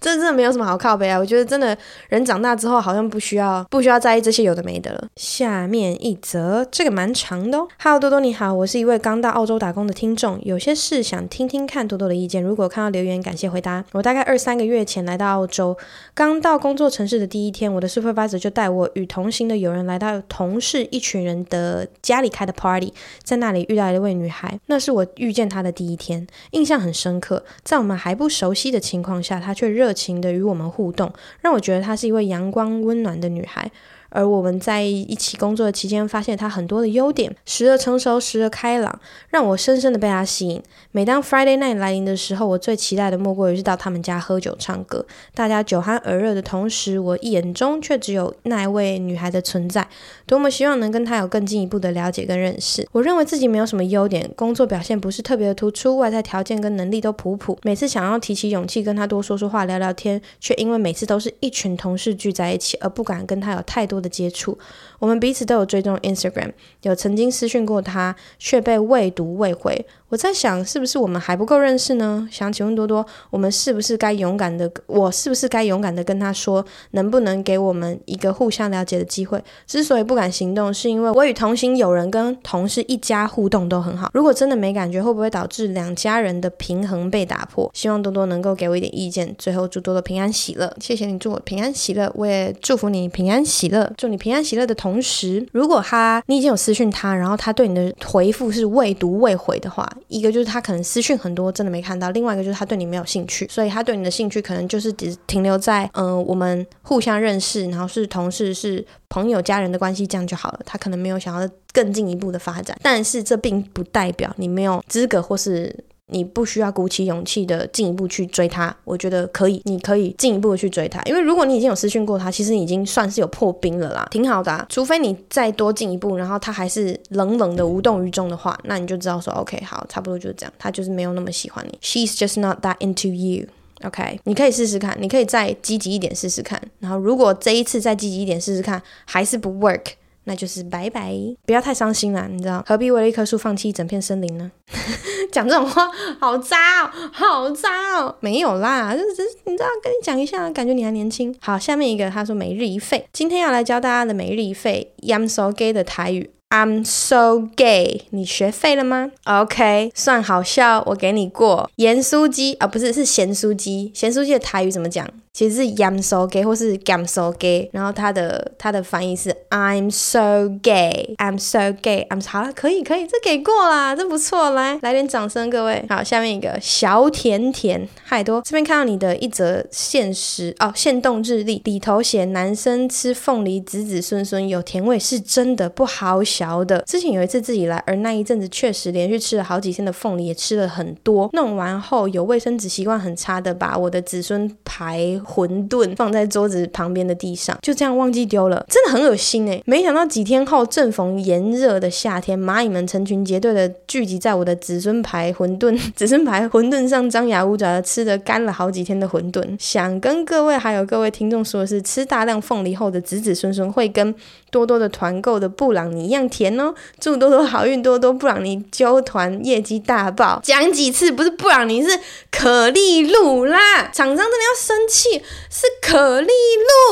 [0.00, 1.16] 这真的没有什么好靠背啊！
[1.16, 1.76] 我觉得真的
[2.08, 5.06] 人长大之后好像不需要不需要在意这些有的没的了。
[5.14, 7.68] 下面一则，这个蛮长的哦。
[7.80, 12.40] Hello 多多你好，我是一位刚到澳洲打工的听众，有些事想听听看多多的意见。
[12.40, 13.84] 如果看到留言，感谢回答。
[13.92, 15.76] 我大概二三个月前来到澳洲，
[16.14, 22.94] 刚到工作城市的第一天，我的 supervisor 就带我与同行的友人来到同事一群人的家里开的 party，
[23.24, 27.44] 在那里遇到一位女孩，那是我遇见她的第一天，印象很深刻。
[27.64, 29.72] 在我们还不熟悉的情况下，她却。
[29.72, 33.72] 热情的与我们互动，让我觉得她是一位阳光温暖的女孩。
[34.12, 39.00] 而我们在一起工作的期间，发现他很多的优点，时而成熟，时而开朗，
[39.30, 40.62] 让我深深的被他吸引。
[40.90, 45.04] 每当 Friday night 来临的时候，我最期待的莫过于是到他们家喝酒唱歌。
[45.34, 49.88] 大家酒酣耳热的同时，我眼中却只有那一位女孩的存在。
[50.26, 52.86] 多么希望能跟她有更进一步的了解跟认识。
[52.92, 57.58] 我认为自己没有什么优点，工作表现不是特别的突出，外在条件跟能力都普普。
[57.62, 64.58] 每次想要提起勇气跟她多说说话、聊聊天，却因为每次都是一群同事聚在一起，而不敢跟她有太多的接触，
[64.98, 69.86] 我们彼此都有追踪 Instagram，有曾经私讯过他，却被未读未回。
[70.12, 72.28] 我在想，是不是我们还不够认识呢？
[72.30, 74.70] 想请问多多，我们是不是该勇敢的？
[74.86, 79.42] 我是不是该勇敢的跟他说，能不能给我们一个互相了解的机会？
[79.66, 84.10] 之所以不敢行动，是因为我与同行友人跟同事一家互动都很好。
[84.12, 87.70] 如果真的没感觉，会不会导致两家人的平衡被打破？
[87.72, 89.34] 希望多多能够给我一点意见。
[89.38, 93.90] 最后祝多多平安喜乐，谢谢你祝我平安喜乐，我也祝福你平安喜乐。
[93.96, 99.90] 祝你平安喜乐的同时，如果他你已经有私讯他，然后他对你的回复是未读未回的话。
[100.08, 110.60] 一个就是他可能私讯很多，真的没看到；另外一个就是他对你没有兴趣，所以他对你的兴趣可能就是只停留在嗯、我们互相认识，然后是同事、是朋友、家人的关系这样就好了。
[110.64, 115.84] 他可能没有想要更进一步的发展，但是这并不代表你没有资格或是。
[116.12, 124.64] 你不需要鼓起勇气的进一步去追他，我觉得可以，你可以进一步的去追他，因为如果你已经有私讯过他，其实你已经算是有破冰了啦，挺好的啊。
[124.68, 131.78] 除非你再多进一步，然后他还是冷冷的无动于衷的话，那你就知道说，OK，好，差不多就是这样，他就是没有那么喜欢你。
[131.82, 133.46] She's just not that into you.
[133.84, 139.80] OK，你可以试试看，你可以再积极一点试试看，然后如果这一次再积极一点试试看还是不 work。
[140.24, 141.12] 那就是拜拜，
[141.44, 144.50] 不要太伤心啦，你知道，何必为了一棵树放弃一整片森林呢？
[145.32, 145.88] 讲这种话
[146.20, 151.34] 好渣哦，好渣哦，没有啦，就是你知道，跟你讲一下，感觉你还年轻。
[151.40, 156.30] 好，下面一个他说每日一废，今天要来教大家的每日一废，I'm so gay 的台语。
[156.50, 161.70] I'm so gay，你学废了吗？OK，算好笑，我给你过。
[161.76, 163.90] 盐酥鸡啊，不是，是咸酥鸡。
[163.94, 165.08] 咸酥鸡的台语怎么讲？
[165.32, 167.70] 其实是 I'm so gay，或是 I'm so gay。
[167.72, 175.84] 然后它的它的翻译是 I'm so gay，I'm so gay，I'm 好了，可以可以，这给过啦，这不错，来来点掌声，各位。
[175.88, 186.62] 好，下面一个小甜甜，嗨多，这边看到你的一则限时哦，限动日历里头写男生吃凤梨子子孙孙有甜味，是真的不好嚼。
[186.62, 191.30] 的之前有一次自己来，而那一阵子确实连续吃了好几天的凤梨，也吃了很多。
[191.32, 199.62] 弄完后有卫生纸习惯很差的，把我的子孙排馄饨放在桌子旁边的地上，就这样忘记丢了，真的很恶心哎！
[199.64, 209.42] 没想到几天后，正逢炎热的夏天，蚂蚁们成群结队的聚集在我的子孙牌馄饨、 子孙牌馄饨上，张牙舞爪的吃着干了好几天的馄饨。
[209.58, 214.14] 想跟各位还有各位听众说的是，吃大量凤梨后的子子孙孙会跟
[214.52, 216.74] 多多的团购的布朗尼一样甜哦！
[217.00, 220.38] 祝多多好运，多多布朗尼揪团业绩大爆。
[220.44, 221.98] 讲几次不是布朗尼，是
[222.30, 223.84] 可丽露啦！
[223.90, 226.30] 厂商真的要生气，是可丽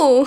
[0.01, 0.25] 露，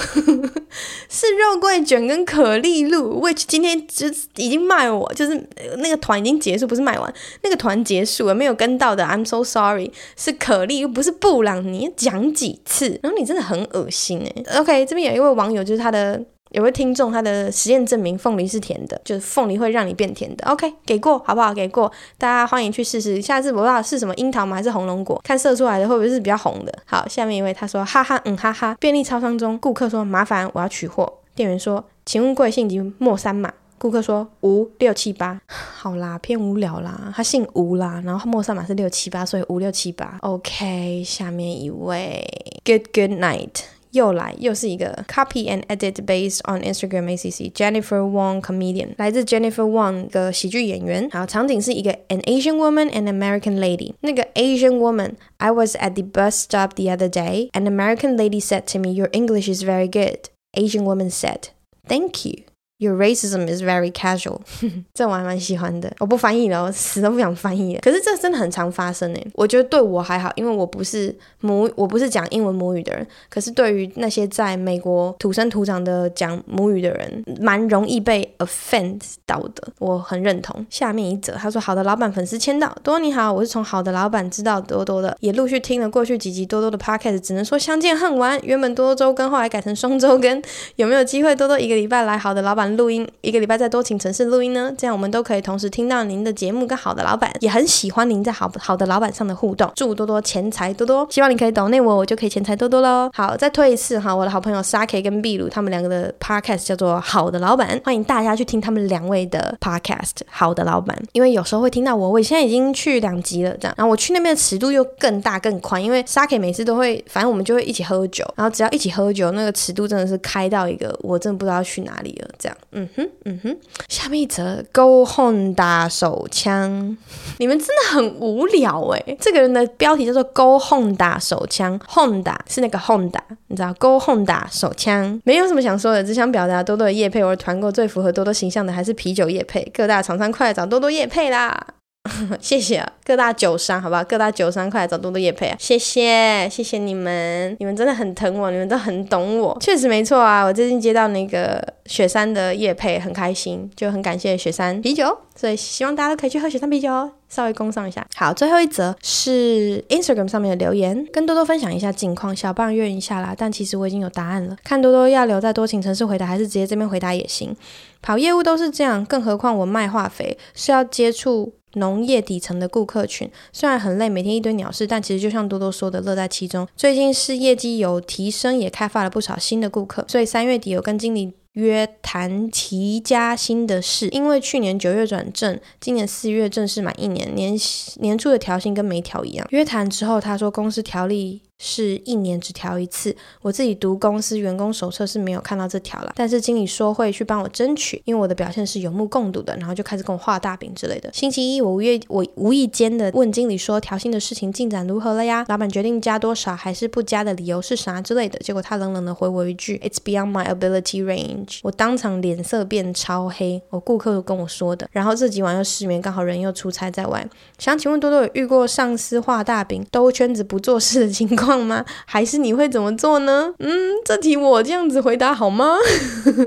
[1.10, 3.20] 是肉桂卷跟可丽露。
[3.20, 7.12] which 今天就已经卖我，就是那个团已经结束，不是卖完，
[7.42, 9.92] 那个团结束了，没有跟到的，I'm so sorry。
[10.16, 13.00] 是可丽，又不是布朗尼，讲几次？
[13.02, 14.60] 然后你真的很恶心哎。
[14.60, 16.24] OK，这边有一位网友，就是他的。
[16.54, 20.46] 有位听众，他的实验证明凤梨是甜的，就是凤梨会让你变甜的。
[20.48, 21.52] OK，给过好不好？
[21.52, 23.20] 给过，大家欢迎去试试。
[23.20, 24.56] 下次我不知道是什么樱桃吗？
[24.56, 25.20] 还是红龙果？
[25.24, 26.72] 看射出来的会不会是比较红的？
[26.86, 28.78] 好，下面一位他说哈哈嗯哈哈。
[28.80, 31.12] 便利超商中，顾客说麻烦我要取货。
[31.34, 33.52] 店员说，请问贵姓及末三码？
[33.80, 35.42] 顾客说吴六七八。
[35.48, 40.20] 好啦，偏无聊啦，他姓吴啦，然后末三码是六七八，所以五六七八。
[40.22, 42.24] OK，下面一位
[42.64, 43.64] Good Good Night。
[43.93, 51.09] 又来，又是一个 copy and edit based on Instagram ACC Jennifer Wong comedian，来自 Jennifer Wong 的喜剧演员。
[51.11, 53.95] 好，场景是一个 an Asian woman and American lady。
[54.01, 57.51] 那个 Asian woman，I was at the bus stop the other day.
[57.53, 61.49] An American lady said to me, "Your English is very good." Asian woman said,
[61.87, 62.45] "Thank you."
[62.80, 64.40] Your racism is very casual，
[64.94, 65.94] 这我还蛮喜欢的。
[66.00, 67.80] 我不翻译了，我死都不想翻译了。
[67.82, 69.28] 可是这真的很常发生诶。
[69.36, 73.08] 我觉得对我还好，因为我不是母，我不是讲英文母语的人。
[73.30, 79.66] 可是对于那些在美国土生土长的讲母语的人，蛮容易被 offend 到的。
[79.80, 80.66] 我很认同。
[80.70, 88.38] 下面一则，他说：“好的老板粉丝签到，多多你好，我是从好的老板知道多多的，也陆续听了过去几集多多的 podcast，只能说相见恨晚。
[88.44, 90.44] 原本多多周更，后来改成双周更，
[90.76, 96.64] 有没有机会多多一个礼拜来好的老板？”录音一个礼拜再多请城市录音呢，这样我们都可以同时听到您的节目。
[96.66, 99.70] 跟好的老板也很喜欢您在好好的老板上的互动。
[99.76, 103.10] 祝多多钱财多多，希望你可以懂内我，我就可以钱财多多喽。
[103.14, 110.12] 好，再推一次哈，我的好朋友 Saki 跟秘鲁他们两个的 podcast 叫做好的老板，欢迎大家去听他们两位的 podcast。
[110.30, 123.10] 好的老板，因为有时候会听到我，我现在已经去两集了，这样，然后我去那边的尺度又更大更宽，因为 Saki 每次都会，反正我们就会一起喝酒，然后只要一起喝酒，那个尺度真的是开到一个我真的不知道去哪里了，这样，嗯哼。
[123.26, 126.98] 嗯哼，下面一则 Go Honda 手枪，
[127.38, 129.18] 你们真的很无聊诶。
[129.20, 141.66] 这个人的标题叫做 Go Honda 手枪，Honda 是那个 Honda，你知道 Go Honda 手枪，没有什么想说的，只想表达多多的夜配我的团购最符合多多形象的还是啤酒夜配，各大厂商快来找多多夜配啦。
[142.42, 144.04] 谢谢啊，各大酒商，好不好？
[144.04, 145.56] 各大酒商，快来找多多夜配啊！
[145.58, 150.44] 谢谢，谢谢你们，你们真的很疼我，你们都很懂我，确实没错啊。
[150.44, 157.12] 我最近接到那个雪山的夜配，很开心，就很感谢雪山啤酒，所以希望大家都可以去喝雪山啤酒哦。
[157.34, 158.06] 稍微工上一下。
[158.16, 163.34] 好，最后一则是 Instagram 上面的留言，跟多多分享一下近况，小棒约一下啦。
[163.38, 167.56] 但其实我已经有答案了，看多多要留在多情城市回答，还是直接这边回答也行。
[168.02, 171.54] 跑业务都是这样，更何况我卖化肥是要接触。
[171.76, 176.68] 农业底层的顾客群虽然很累，每天一堆鸟事，但其实就像多多说的，乐在其中。
[176.78, 184.08] 最近是业绩有提升，也开发了不少新的顾客，所以三月底有跟经理约谈提加薪的事。
[184.10, 187.58] 因为去年九月转正，今年四月正式满一年，年
[187.98, 189.48] 年初的调薪跟没调一样。
[189.52, 191.42] 约谈之后，他说公司条例。
[191.60, 201.10] 是一年只调一次，我自己读公司员工手册是没有看到这条了，但是经理说会去帮我争取，因为我的表现是有目共睹的，然后就开始跟我画大饼之类的。
[201.14, 205.46] 星期一我无意我无意间的问经理说调薪的事情进展如何了呀？
[205.48, 214.90] 老板决定加多少还是不加的理由是啥之类的，结果他冷冷的回我一句 It's beyond my ability range，我当场脸色变超黑，我顾客跟我说的。
[214.92, 217.26] 然后这几晚又失眠，刚好人又出差在外，
[217.58, 221.53] 想请问多多有遇过上司画大饼兜圈子不做事的情况？
[221.62, 221.84] 吗？
[222.06, 223.54] 还是你会怎么做呢？
[223.60, 225.76] 嗯，这题我这样子回答好吗？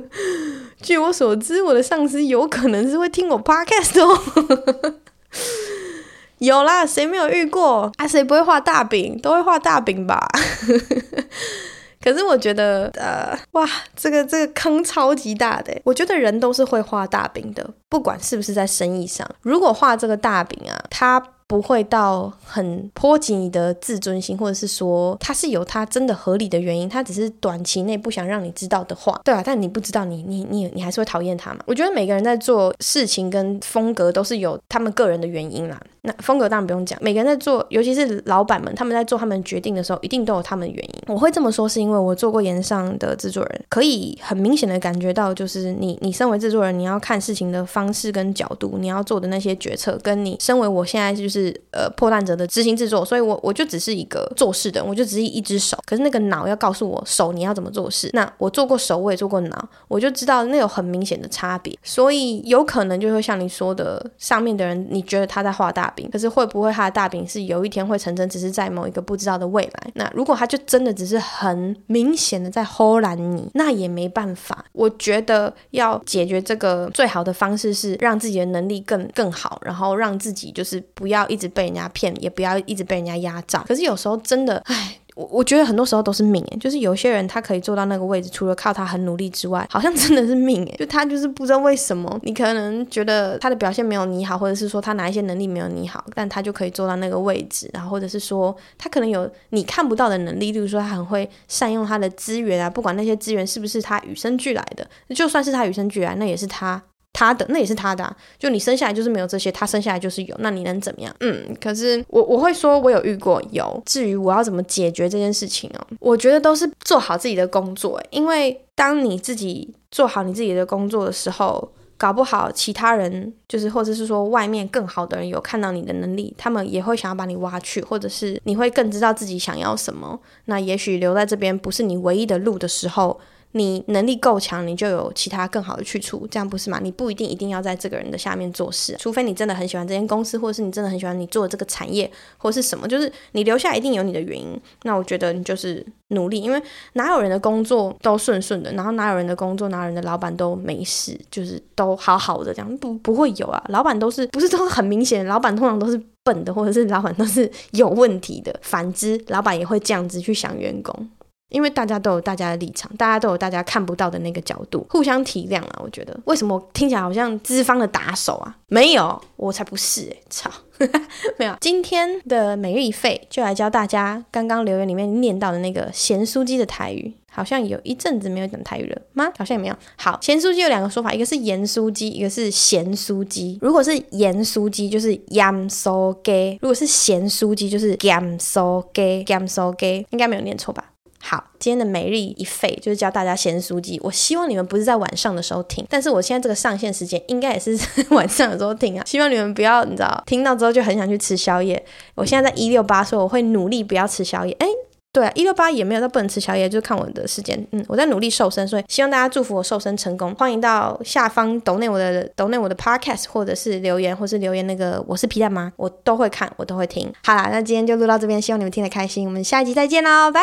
[0.83, 4.95] 据我所知，我的上司有可能是会听我 podcast 哦。
[6.39, 8.07] 有啦，谁没有遇过啊？
[8.07, 9.19] 谁不会画大饼？
[9.23, 10.29] 都会画大饼吧？
[12.05, 15.77] 可是我觉得，呃，哇，这个这个坑超级大的。
[15.83, 19.29] 我觉得人都是会画大饼的，不管是不是在生意上。
[19.43, 31.61] 如果画这个大饼啊，他不会到很波及你的自尊心，或者是说他是有他真的合理的原因，他只是短期内不想让你知道的话，对啊，但你不知道你，你你你还是会讨厌他嘛？
[31.67, 35.81] 我觉得每个人在做事情跟风格都是有他们个人的原因啦。
[36.03, 41.03] 那风格当然不用讲，每个人在做，尤其是老板们，他们在做他们决定的时候，一定都有他们的原因。
[41.09, 58.09] 我会这么说，是因为我做过炎上的制作人，可以很明显的感觉到，就是你你身为制作人，你要看事情的方式跟角度，你要做的那些决策，跟你身为我现在就是是呃破烂者的执行制作，所以我我就只是一个做事的人，我就只是一只手，可是那个脑要告诉我手你要怎么做事。
[58.13, 66.77] 那我做过手，我也做过脑，我就知道那有很明显的差别，所以有可能就会像你说的，上面的人你觉得他在画大饼，可是会不会？
[66.77, 69.91] 他的大饼是有一天会成真，只是在某一个不知道的未来。
[69.95, 74.63] 那如果他就真的只是很明显的在偷懒你，那也没办法。
[74.73, 83.63] 我觉得要解决这个最好的方式是让自己的能力更更好，然后让自己就是不要一直被人家骗，也不要一直被人家压榨。
[83.67, 84.99] 可是有时候真的，唉。
[85.17, 106.83] 我我觉得很多时候都是命诶，就是有些人他可以做到那个位置，除了靠他很努力之外，好像真的是命诶，就他就是不知道为什么，你可能觉得他的表现没有你好，或者是说他哪一些能力没有你好，但他就可以做到那个位置，然后或者是说他可能有你看不到的能力，例如说他很会善用他的资源啊，不管那些资源是不是他与生俱来的，就算是他与生俱来，那也是他。
[107.17, 111.17] 他的那也是他的啊，就你生下来就是没有这些，他生下来就是有，那你能怎么样？
[111.21, 113.83] 嗯，可是我我会说，我有遇过有。
[113.87, 130.21] 至于我要怎么解决这件事情哦，我觉得都是做好自己的工作，因为当你自己做好你自己的工作的时候，搞不好其他人就是或者是说外面更好的人有看到你的能力，他们也会想要把你挖去，或者是你会更知道自己想要什么。
[130.45, 133.19] 那也许留在这边不是你唯一的路的时候。
[133.57, 136.79] 你能力够强，你就有其他更好的去处，这样不是吗？
[136.83, 144.61] 你不一定一定要在这个人的下面做事，除非你真的很喜欢这间公司，或者是你真的很喜欢你做的这个产业，或是什么，就是你留下一定有你的原因。
[144.83, 153.65] 那我觉得你就是努力，因为哪有人的工作都顺顺的，然后哪有人的工作，哪有人的老板都没事，就是都好好的这样，不不会有啊。
[153.71, 158.55] 老板都是不是都是很明显，老板通常都是笨的，或者是老板都是有问题的。
[158.61, 161.09] 反之，老板也会这样子去想员工。
[161.49, 165.81] 因为大家都有大家的立场，大家都有大家看不到的那个角度，互相体谅啊。
[165.83, 168.57] 我觉得，为什么我听起来好像资方的打手啊？
[168.67, 170.17] 没有，我才不是哎！
[170.29, 170.51] 操，
[171.39, 171.57] 没有。
[171.61, 179.31] 今天的每日一废就来教大家刚刚留言里面念到的那个咸酥鸡的台语，好像有一阵子没有讲台语了吗？
[179.39, 179.77] 好像也没有。
[179.97, 183.57] 好，咸酥鸡有两个说法，一个是盐酥鸡，一个是咸酥鸡。
[183.63, 189.25] 如果是盐酥鸡，就是盐酥鸡；如果是咸酥鸡，就是咸酥鸡。
[189.25, 190.85] 咸酥鸡应该没有念错吧？
[191.29, 193.99] 好，今天的每日一废就是教大家咸酥鸡。
[194.05, 197.77] 我希望你们不是在晚上的时候听，但是我现在这个上线时间应该也是
[198.15, 199.05] 晚上的时候听啊。
[199.05, 201.85] 希望你们不要，你知道，听到之后就很想去吃宵夜。
[202.15, 204.57] 我现在在一六八，所以我会努力不要吃宵夜。
[204.61, 204.69] 哎，
[205.13, 207.67] 对啊，一六八也没有到不能吃宵夜，就是看我的时间。
[207.73, 210.33] 嗯，我在努力瘦身，所以希望大家祝福我瘦身成功。
[210.37, 215.73] 欢迎到下方抖内我的抖内我的 podcast，或者是留言，或是留言那个我是皮蛋吗？
[215.77, 217.13] 我都会看，我都会听。
[217.25, 219.27] 好啦，那今天就录到这边，希望你们听得开心。
[219.27, 220.41] 我们下一集再见喽，拜。